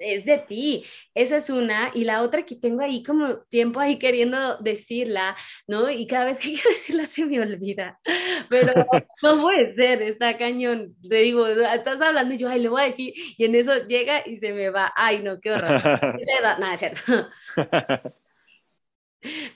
[0.03, 0.85] es de ti.
[1.15, 1.91] Esa es una.
[1.95, 5.91] Y la otra que tengo ahí como tiempo ahí queriendo decirla, ¿no?
[5.91, 8.01] Y cada vez que quiero decirla se me olvida.
[8.49, 8.73] Pero
[9.23, 10.95] no puede ser, está cañón.
[11.09, 13.15] Te digo, estás hablando y yo, ay, le voy a decir.
[13.37, 14.93] Y en eso llega y se me va.
[14.97, 15.71] Ay, no, qué horror.
[16.43, 17.29] Nada, es cierto.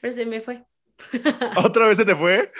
[0.00, 0.64] Pero se me fue.
[1.56, 2.50] ¿Otra vez se te fue?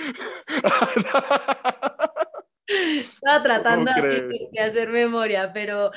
[2.67, 4.29] Estaba tratando de
[4.61, 5.91] hacer memoria, pero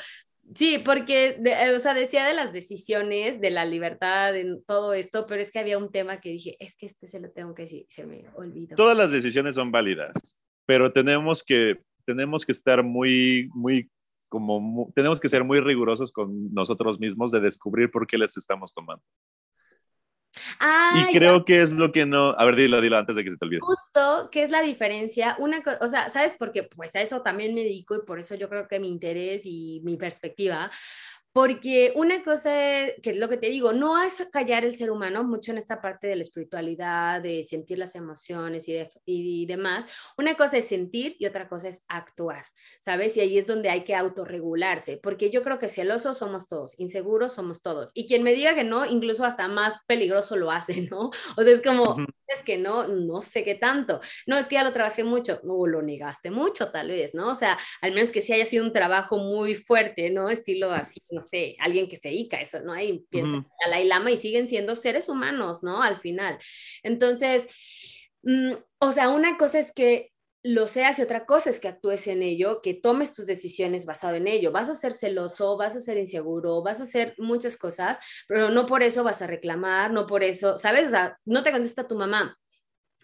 [0.54, 1.40] Sí, porque,
[1.74, 5.60] o sea, decía de las decisiones, de la libertad, en todo esto, pero es que
[5.60, 8.24] había un tema que dije, es que este se lo tengo que decir, se me
[8.34, 8.74] olvidó.
[8.76, 10.36] Todas las decisiones son válidas,
[10.66, 13.90] pero tenemos que, tenemos que estar muy, muy,
[14.28, 18.72] como, tenemos que ser muy rigurosos con nosotros mismos de descubrir por qué les estamos
[18.72, 19.04] tomando
[20.94, 22.30] y creo que es lo que no.
[22.38, 23.60] A ver, dilo, dilo antes de que se te olvide.
[23.60, 25.36] Justo, ¿qué es la diferencia?
[25.38, 26.64] Una o sea, ¿sabes por qué?
[26.64, 29.80] Pues a eso también me dedico y por eso yo creo que mi interés y
[29.84, 30.70] mi perspectiva
[31.32, 32.50] porque una cosa
[33.02, 35.80] que es lo que te digo, no es callar el ser humano mucho en esta
[35.80, 39.86] parte de la espiritualidad, de sentir las emociones y, y, demás.
[40.18, 42.46] Una cosa es sentir y otra cosa es actuar,
[42.80, 43.16] ¿sabes?
[43.16, 47.34] Y ahí es donde hay que autorregularse, porque yo creo que celosos somos todos, inseguros
[47.34, 47.92] somos todos.
[47.94, 51.10] Y quien me diga que no, incluso hasta más peligroso lo hace, ¿no?
[51.36, 51.96] O sea, es como,
[52.36, 54.00] es que no, no sé qué tanto.
[54.26, 57.30] No, es que ya lo trabajé mucho, o lo negaste mucho tal vez, ¿no?
[57.30, 60.30] O sea, al menos que sí haya sido un trabajo muy fuerte, ¿no?
[60.30, 62.72] Estilo así, no sé, alguien que se dedica a eso, ¿no?
[62.72, 65.82] Ahí pienso a la Lama y siguen siendo seres humanos, ¿no?
[65.82, 66.38] Al final.
[66.82, 67.46] Entonces,
[68.22, 72.06] mm, o sea, una cosa es que lo seas y otra cosa es que actúes
[72.06, 74.52] en ello, que tomes tus decisiones basado en ello.
[74.52, 78.66] Vas a ser celoso, vas a ser inseguro, vas a hacer muchas cosas, pero no
[78.66, 80.86] por eso vas a reclamar, no por eso, ¿sabes?
[80.88, 82.38] O sea, no te contesta tu mamá,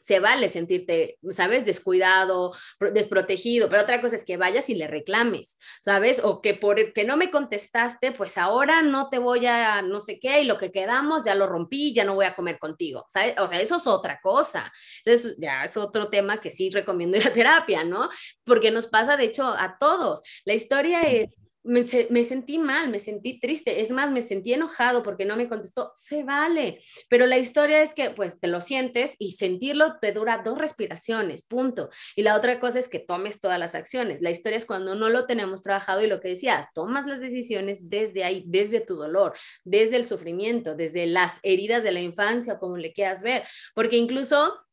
[0.07, 1.65] se vale sentirte, ¿sabes?
[1.65, 2.55] Descuidado,
[2.93, 6.21] desprotegido, pero otra cosa es que vayas y le reclames, ¿sabes?
[6.23, 10.21] O que por que no me contestaste, pues ahora no te voy a no sé
[10.21, 13.35] qué y lo que quedamos ya lo rompí, ya no voy a comer contigo, ¿sabes?
[13.39, 14.73] O sea, eso es otra cosa.
[15.05, 18.09] Entonces, ya es otro tema que sí recomiendo ir a terapia, ¿no?
[18.45, 20.23] Porque nos pasa, de hecho, a todos.
[20.45, 21.31] La historia es
[21.67, 25.93] me, sentí mal, me sentí triste, es más, me sentí enojado porque no me contestó,
[25.95, 30.43] se vale, pero la historia es que pues te lo sientes y sentirlo te dura
[30.45, 31.91] dos respiraciones, punto.
[32.15, 34.21] Y la otra cosa es que tomes todas las acciones.
[34.21, 37.89] La historia es cuando no lo tenemos trabajado y lo que decías, tomas las decisiones
[37.89, 39.35] desde ahí, desde tu dolor,
[39.65, 43.45] desde el sufrimiento, desde las heridas de la infancia, como le quieras ver,
[43.75, 44.66] porque incluso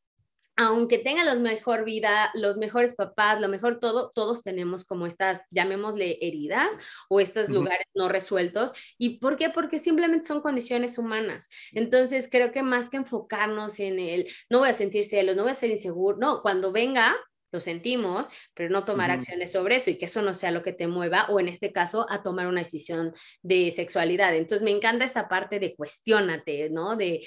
[0.56, 5.42] aunque tengan la mejor vida, los mejores papás, lo mejor todo, todos tenemos como estas,
[5.50, 6.70] llamémosle heridas
[7.10, 8.72] o estos lugares no resueltos.
[8.98, 9.50] ¿Y por qué?
[9.50, 11.50] Porque simplemente son condiciones humanas.
[11.72, 15.52] Entonces, creo que más que enfocarnos en el, no voy a sentir celos, no voy
[15.52, 17.16] a ser inseguro, no, cuando venga,
[17.54, 20.74] lo sentimos, pero no tomar acciones sobre eso y que eso no sea lo que
[20.74, 23.14] te mueva o en este caso a tomar una decisión
[23.44, 24.36] de sexualidad.
[24.36, 26.98] Entonces me encanta esta parte de cuestionate, ¿no?
[26.98, 27.26] De,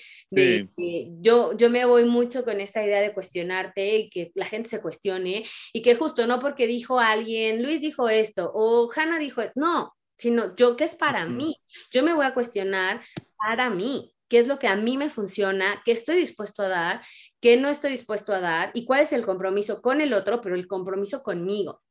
[1.20, 4.82] yo, yo me voy mucho con esta idea de cuestionarte y que la gente se
[4.82, 9.61] cuestione y que justo no porque dijo alguien, Luis dijo esto o Hanna dijo esto,
[9.61, 11.57] no, sino yo que es para mí.
[11.93, 13.01] Yo me voy a cuestionar
[13.39, 17.03] para mí qué es lo que a mí me funciona, qué estoy dispuesto a dar,
[17.40, 20.55] qué no estoy dispuesto a dar y cuál es el compromiso con el otro, pero
[20.55, 21.82] el compromiso conmigo.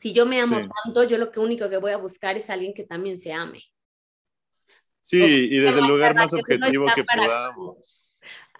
[0.00, 2.74] Si yo me amo tanto, yo lo que único que voy a buscar es alguien
[2.74, 3.60] que también se ame.
[5.00, 8.11] Sí, y desde el lugar más objetivo que podamos.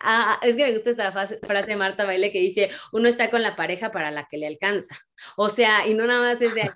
[0.03, 3.43] Ah, es que me gusta esta frase, de Marta Baile que dice, uno está con
[3.43, 4.97] la pareja para la que le alcanza.
[5.37, 6.70] O sea, y no nada más es de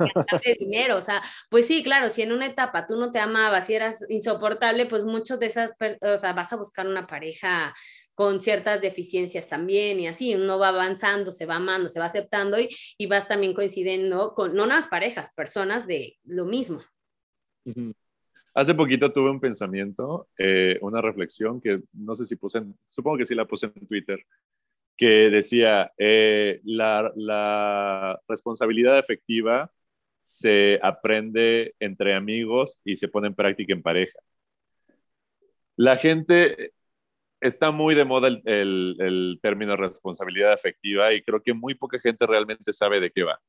[0.45, 0.97] de dinero.
[0.97, 4.05] O sea, pues sí, claro, si en una etapa tú no te amabas y eras
[4.09, 7.75] insoportable, pues muchos de esas, o sea, vas a buscar una pareja
[8.15, 12.59] con ciertas deficiencias también y así, uno va avanzando, se va amando, se va aceptando
[12.59, 16.83] y, y vas también coincidiendo con, no unas parejas, personas de lo mismo.
[18.57, 23.27] Hace poquito tuve un pensamiento, eh, una reflexión que no sé si puse, supongo que
[23.27, 24.19] sí la puse en Twitter,
[24.97, 29.71] que decía, eh, la, responsabilidad efectiva
[30.23, 34.19] se aprende entre amigos y se pone en práctica en pareja.
[35.77, 36.73] La gente
[37.41, 42.01] está muy de moda el, el, el, término responsabilidad afectiva y creo que muy poca
[42.01, 43.41] gente realmente sabe de qué va.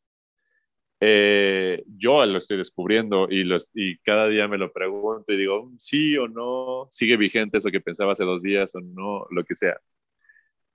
[0.99, 3.43] Eh, yo lo estoy descubriendo y,
[3.75, 7.81] y cada día me lo pregunto y digo, sí o no, sigue vigente eso que
[7.81, 9.77] pensaba hace dos días o no, lo que sea.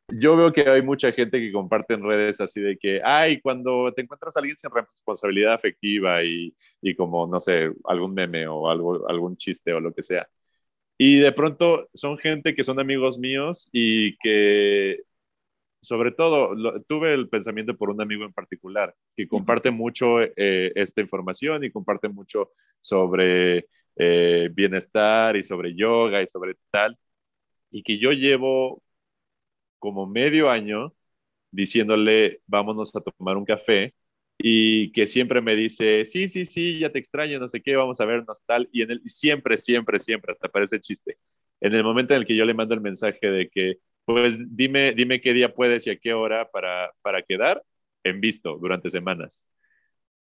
[0.09, 3.93] yo veo que hay mucha gente que comparte en redes así de que, ay, cuando
[3.95, 8.69] te encuentras a alguien sin responsabilidad afectiva y, y como, no sé, algún meme o
[8.71, 10.29] algo, algún chiste o lo que sea.
[10.99, 15.03] Y de pronto son gente que son amigos míos y que,
[15.83, 16.55] sobre todo,
[16.89, 21.71] tuve el pensamiento por un amigo en particular, que comparte mucho eh, esta información y
[21.73, 26.99] comparte mucho sobre eh, bienestar y sobre yoga y sobre tal,
[27.71, 28.83] y que yo llevo
[29.79, 30.95] como medio año
[31.51, 33.95] diciéndole, vámonos a tomar un café,
[34.39, 38.01] y que siempre me dice, sí, sí, sí, ya te extraño, no sé qué, vamos
[38.01, 41.19] a vernos tal, y, en el, siempre, siempre, siempre, hasta parece chiste,
[41.61, 44.93] en el momento en el que yo le mando el mensaje de que, pues dime,
[44.93, 47.63] dime qué día puedes y a qué hora para, para quedar,
[48.05, 49.47] en visto durante semanas.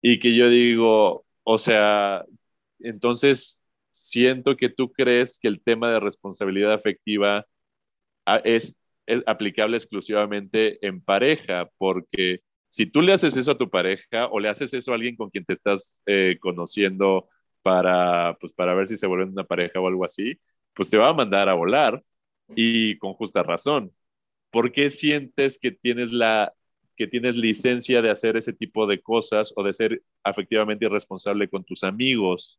[0.02, 2.24] Y que yo digo, o sea,
[2.80, 3.62] entonces
[3.92, 7.46] siento que tú crees que el tema de responsabilidad afectiva
[8.26, 8.76] ah, es
[9.26, 14.48] aplicable exclusivamente en pareja, porque si tú le haces eso a tu pareja o le
[14.48, 17.28] haces eso a alguien con quien te estás eh, conociendo
[17.62, 20.38] para, pues, para ver si se vuelven una pareja o algo así,
[20.74, 22.02] pues te va a mandar a volar
[22.54, 23.92] y con justa razón.
[24.50, 26.52] ¿Por qué sientes que tienes la
[26.96, 31.62] que tienes licencia de hacer ese tipo de cosas o de ser afectivamente irresponsable con
[31.62, 32.58] tus amigos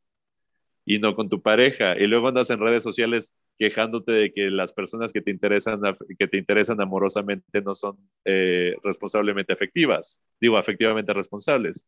[0.85, 1.97] y no con tu pareja?
[1.97, 5.81] Y luego andas en redes sociales quejándote de que las personas que te interesan,
[6.19, 11.87] que te interesan amorosamente no son eh, responsablemente afectivas, digo, afectivamente responsables.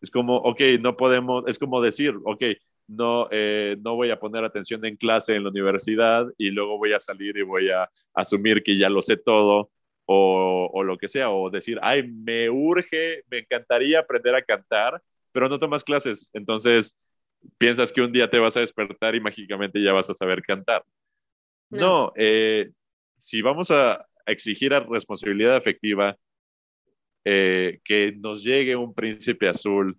[0.00, 2.42] Es como, ok, no podemos, es como decir, ok,
[2.88, 6.92] no, eh, no voy a poner atención en clase en la universidad y luego voy
[6.92, 9.70] a salir y voy a asumir que ya lo sé todo
[10.06, 15.02] o, o lo que sea, o decir, ay, me urge, me encantaría aprender a cantar,
[15.32, 16.94] pero no tomas clases, entonces
[17.58, 20.84] piensas que un día te vas a despertar y mágicamente ya vas a saber cantar.
[21.70, 22.70] No, eh,
[23.18, 26.16] si vamos a exigir a responsabilidad afectiva,
[27.24, 29.98] eh, que nos llegue un príncipe azul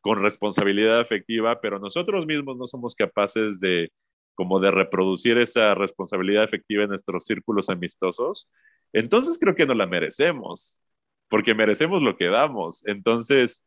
[0.00, 3.92] con responsabilidad afectiva, pero nosotros mismos no somos capaces de
[4.34, 8.48] como de reproducir esa responsabilidad afectiva en nuestros círculos amistosos,
[8.92, 10.80] entonces creo que no la merecemos,
[11.28, 12.86] porque merecemos lo que damos.
[12.86, 13.66] Entonces,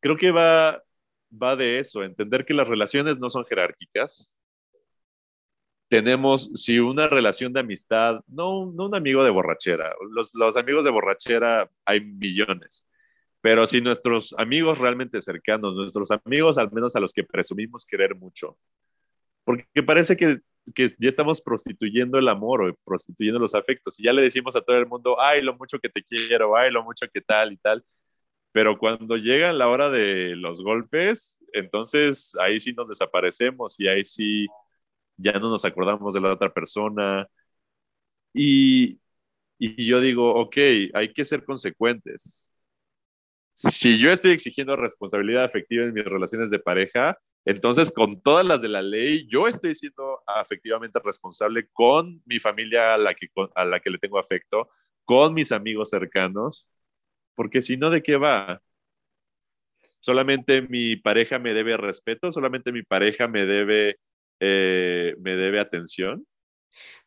[0.00, 0.82] creo que va
[1.30, 4.36] va de eso, entender que las relaciones no son jerárquicas.
[5.88, 10.84] Tenemos, si una relación de amistad, no, no un amigo de borrachera, los, los amigos
[10.84, 12.86] de borrachera hay millones,
[13.40, 18.14] pero si nuestros amigos realmente cercanos, nuestros amigos al menos a los que presumimos querer
[18.14, 18.58] mucho,
[19.44, 20.40] porque parece que,
[20.74, 24.62] que, ya estamos prostituyendo el amor o prostituyendo los afectos y ya le decimos a
[24.62, 27.56] todo el mundo, ay, lo mucho que te quiero, ay, lo mucho que tal y
[27.58, 27.84] tal,
[28.52, 34.04] pero cuando llega la hora de los golpes, entonces ahí sí nos desaparecemos y ahí
[34.04, 34.46] sí
[35.16, 37.28] ya no nos acordamos de la otra persona.
[38.32, 39.00] Y,
[39.58, 40.56] y yo digo, ok,
[40.94, 42.49] hay que ser consecuentes.
[43.62, 48.62] Si yo estoy exigiendo responsabilidad afectiva en mis relaciones de pareja, entonces con todas las
[48.62, 53.64] de la ley, yo estoy siendo afectivamente responsable con mi familia a la que, a
[53.64, 54.70] la que le tengo afecto,
[55.04, 56.70] con mis amigos cercanos
[57.40, 58.60] porque si no, ¿de qué va?
[60.00, 63.98] Solamente mi pareja me debe respeto, solamente mi pareja me debe,
[64.40, 66.26] eh, me debe atención.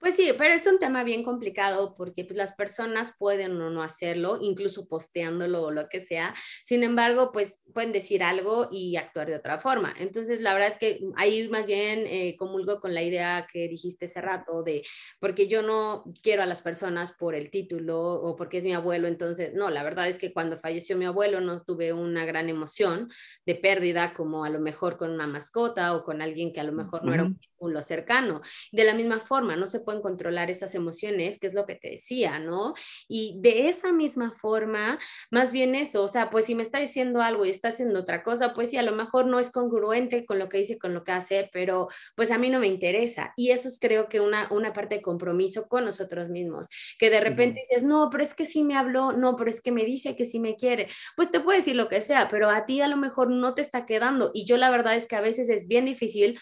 [0.03, 3.81] Pues sí, pero es un tema bien complicado porque pues, las personas pueden o no
[3.81, 6.35] hacerlo, incluso posteándolo o lo que sea.
[6.61, 9.93] Sin embargo, pues pueden decir algo y actuar de otra forma.
[9.97, 14.07] Entonces, la verdad es que ahí más bien eh, comulgo con la idea que dijiste
[14.07, 14.83] hace rato de,
[15.21, 19.07] porque yo no quiero a las personas por el título o porque es mi abuelo.
[19.07, 23.09] Entonces, no, la verdad es que cuando falleció mi abuelo no tuve una gran emoción
[23.45, 26.73] de pérdida como a lo mejor con una mascota o con alguien que a lo
[26.73, 27.39] mejor no era un
[27.71, 28.41] lo cercano.
[28.71, 31.91] De la misma forma, no se pueden controlar esas emociones, que es lo que te
[31.91, 32.73] decía, ¿no?
[33.07, 34.99] Y de esa misma forma,
[35.31, 38.23] más bien eso, o sea, pues si me está diciendo algo y está haciendo otra
[38.23, 41.03] cosa, pues sí, a lo mejor no es congruente con lo que dice, con lo
[41.03, 43.33] que hace, pero pues a mí no me interesa.
[43.35, 47.19] Y eso es creo que una, una parte de compromiso con nosotros mismos, que de
[47.19, 50.15] repente dices, no, pero es que sí me habló, no, pero es que me dice
[50.15, 50.87] que sí me quiere.
[51.15, 53.61] Pues te puede decir lo que sea, pero a ti a lo mejor no te
[53.61, 54.31] está quedando.
[54.33, 56.39] Y yo la verdad es que a veces es bien difícil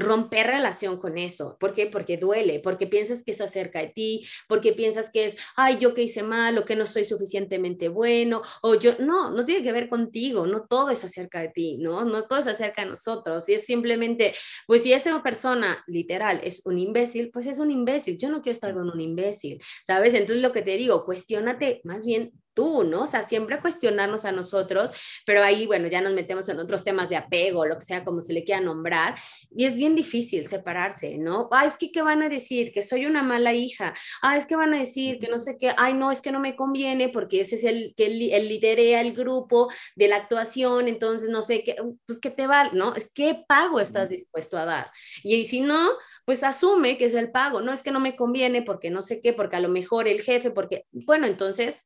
[0.00, 1.56] romper relación con eso.
[1.58, 1.86] ¿Por qué?
[1.86, 5.94] Porque duele, porque piensas que es acerca de ti, porque piensas que es, ay, yo
[5.94, 9.72] que hice mal o que no soy suficientemente bueno, o yo, no, no tiene que
[9.72, 12.04] ver contigo, no todo es acerca de ti, ¿no?
[12.04, 13.48] No todo es acerca de nosotros.
[13.48, 14.34] Y es simplemente,
[14.66, 18.18] pues si esa persona literal es un imbécil, pues es un imbécil.
[18.18, 20.14] Yo no quiero estar con un imbécil, ¿sabes?
[20.14, 23.02] Entonces lo que te digo, cuestionate más bien tú, ¿no?
[23.02, 24.90] O sea, siempre cuestionarnos a nosotros,
[25.26, 28.20] pero ahí, bueno, ya nos metemos en otros temas de apego, lo que sea, como
[28.20, 29.16] se le quiera nombrar,
[29.50, 31.48] y es bien difícil separarse, ¿no?
[31.52, 32.72] Ah, es que, ¿qué van a decir?
[32.72, 33.94] Que soy una mala hija.
[34.22, 36.40] Ah, es que van a decir que no sé qué, ay, no, es que no
[36.40, 41.28] me conviene porque ese es el que el, liderea el grupo de la actuación, entonces
[41.28, 41.76] no sé qué,
[42.06, 42.94] pues que te va, ¿no?
[42.94, 44.90] Es qué pago estás dispuesto a dar.
[45.22, 45.90] Y si no,
[46.24, 49.20] pues asume que es el pago, no es que no me conviene porque no sé
[49.20, 51.82] qué, porque a lo mejor el jefe, porque, bueno, entonces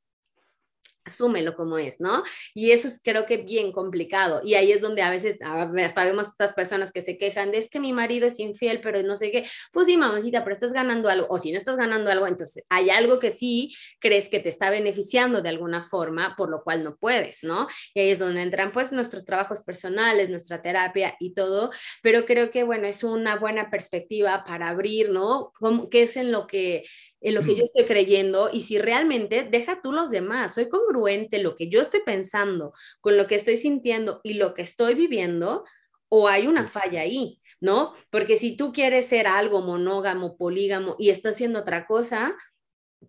[1.09, 2.23] asúmelo como es, ¿no?
[2.55, 4.41] Y eso es creo que bien complicado.
[4.45, 7.69] Y ahí es donde a veces hasta vemos estas personas que se quejan de es
[7.69, 9.47] que mi marido es infiel, pero no sé qué.
[9.73, 11.27] Pues sí, mamacita, pero estás ganando algo.
[11.29, 14.71] O si no estás ganando algo, entonces hay algo que sí crees que te está
[14.71, 17.67] beneficiando de alguna forma, por lo cual no puedes, ¿no?
[17.95, 21.71] Y ahí es donde entran pues nuestros trabajos personales, nuestra terapia y todo.
[22.03, 25.53] Pero creo que, bueno, es una buena perspectiva para abrir, ¿no?
[25.91, 26.85] ¿Qué es en lo que
[27.21, 31.43] en lo que yo estoy creyendo y si realmente deja tú los demás, soy congruente
[31.43, 35.65] lo que yo estoy pensando con lo que estoy sintiendo y lo que estoy viviendo
[36.09, 37.93] o hay una falla ahí, ¿no?
[38.11, 42.37] Porque si tú quieres ser algo monógamo, polígamo y estás haciendo otra cosa,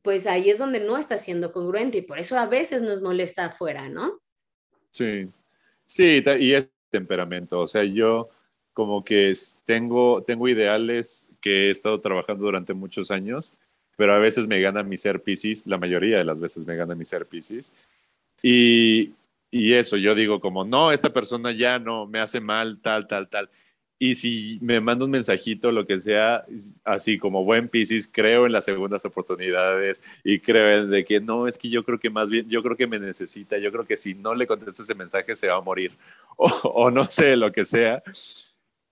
[0.01, 3.45] pues ahí es donde no estás siendo congruente y por eso a veces nos molesta
[3.45, 4.19] afuera, ¿no?
[4.91, 5.29] Sí,
[5.85, 8.29] sí, y es temperamento, o sea, yo
[8.73, 9.31] como que
[9.65, 13.53] tengo, tengo ideales que he estado trabajando durante muchos años
[13.99, 16.95] pero a veces me gana mi ser Pisces, la mayoría de las veces me gana
[16.95, 17.73] mi ser Pisces.
[18.41, 19.11] Y,
[19.51, 23.27] y eso, yo digo como, no, esta persona ya no me hace mal, tal, tal,
[23.27, 23.49] tal.
[23.99, 26.45] Y si me manda un mensajito, lo que sea,
[26.85, 31.45] así como buen Pisces, creo en las segundas oportunidades y creo en de que no,
[31.45, 33.97] es que yo creo que más bien, yo creo que me necesita, yo creo que
[33.97, 35.91] si no le contesto ese mensaje se va a morir
[36.37, 38.01] o, o no sé, lo que sea.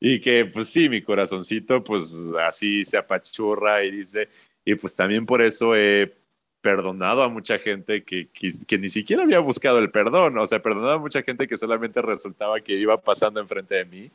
[0.02, 2.14] Y que pues sí, mi corazoncito pues
[2.46, 4.28] así se apachurra y dice,
[4.68, 6.14] y pues también por eso he
[6.60, 10.96] perdonado a mucha gente que, que, ni siquiera había buscado el perdón, o sea, perdonado
[10.96, 14.12] a mucha gente que solamente resultaba que iba pasando enfrente de mí.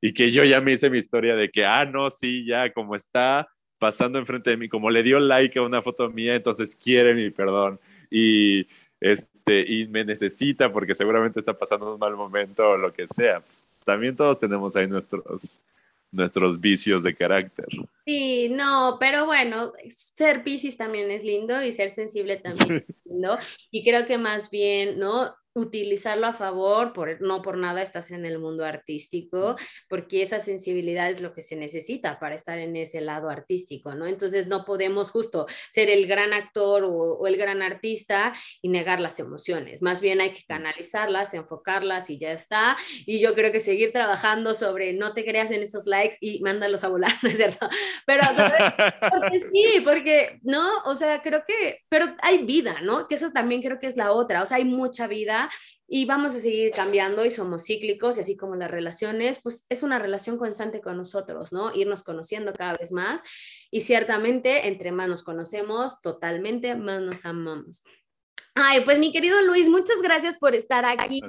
[0.00, 2.96] Y que yo ya me hice mi historia de que, ah, no, sí, ya como
[2.96, 3.48] está
[3.78, 7.28] pasando enfrente de mí, como le dio like a una foto mía, entonces quiere mi
[7.28, 7.78] perdón
[8.10, 8.66] y,
[8.98, 13.40] este, y me necesita porque seguramente está pasando un mal momento o lo que sea.
[13.40, 15.60] Pues, también todos tenemos ahí nuestros,
[16.10, 17.66] nuestros vicios de carácter.
[18.06, 23.38] Sí, no, pero bueno, ser Pisces también es lindo y ser sensible también es lindo.
[23.70, 25.34] Y creo que más bien, ¿no?
[25.56, 29.56] Utilizarlo a favor, por, no por nada estás en el mundo artístico,
[29.88, 34.06] porque esa sensibilidad es lo que se necesita para estar en ese lado artístico, ¿no?
[34.06, 39.18] Entonces no podemos justo ser el gran actor o, el gran artista y negar las
[39.18, 42.76] emociones, más bien hay que canalizarlas, enfocarlas y ya está.
[43.06, 46.84] Y yo creo que seguir trabajando sobre no te creas en esos likes y mándalos
[46.84, 47.66] a volar, ¿no es cierto?
[48.04, 48.24] Pero
[49.10, 50.82] porque sí, porque, ¿no?
[50.84, 53.08] O sea, creo que, pero hay vida, ¿no?
[53.08, 55.45] Que eso también creo que es la otra, o sea, hay mucha vida
[55.88, 59.82] y vamos a seguir cambiando y somos cíclicos y así como las relaciones, pues es
[59.82, 61.74] una relación constante con nosotros, ¿no?
[61.74, 63.22] Irnos conociendo cada vez más
[63.70, 67.84] y ciertamente entre más nos conocemos, totalmente más nos amamos.
[68.58, 71.20] Ay, pues mi querido Luis, muchas gracias por estar aquí.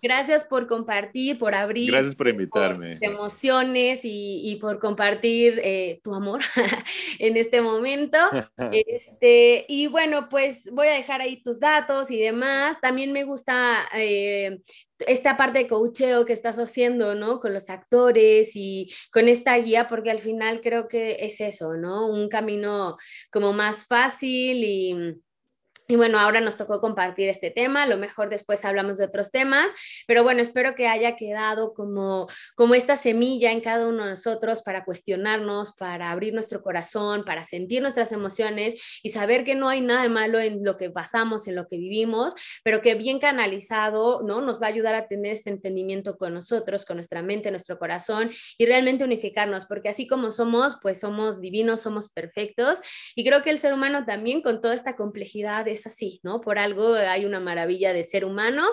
[0.00, 1.90] Gracias por compartir, por abrir.
[1.90, 2.98] Gracias por invitarme.
[3.00, 6.40] emociones y, por compartir eh, tu amor
[7.18, 8.16] en este momento.
[8.72, 12.76] este, y bueno, pues voy a dejar ahí tus datos y demás.
[12.80, 14.60] También me gusta eh,
[15.00, 17.40] esta parte de coacheo que estás haciendo, ¿no?
[17.40, 22.06] Con los actores y con esta guía, porque al final creo que es eso, ¿no?
[22.06, 22.96] Un camino
[23.32, 25.18] como más fácil y
[25.90, 29.30] y bueno, ahora nos tocó compartir este tema, a lo mejor después hablamos de otros
[29.30, 29.72] temas,
[30.06, 34.60] pero bueno, espero que haya quedado como, como esta semilla en cada uno de nosotros
[34.60, 39.80] para cuestionarnos, para abrir nuestro corazón, para sentir nuestras emociones y saber que no hay
[39.80, 44.22] nada de malo en lo que pasamos, en lo que vivimos, pero que bien canalizado,
[44.22, 44.42] ¿no?
[44.42, 48.30] Nos va a ayudar a tener este entendimiento con nosotros, con nuestra mente, nuestro corazón
[48.58, 52.80] y realmente unificarnos, porque así como somos, pues somos divinos, somos perfectos
[53.14, 56.40] y creo que el ser humano también con toda esta complejidad así, ¿no?
[56.40, 58.64] Por algo hay una maravilla de ser humano.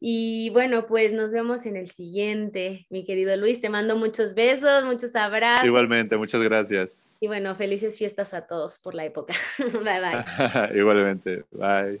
[0.00, 3.60] Y bueno, pues nos vemos en el siguiente, mi querido Luis.
[3.60, 5.66] Te mando muchos besos, muchos abrazos.
[5.66, 7.16] Igualmente, muchas gracias.
[7.20, 9.34] Y bueno, felices fiestas a todos por la época.
[9.58, 10.78] bye bye.
[10.78, 12.00] Igualmente, bye.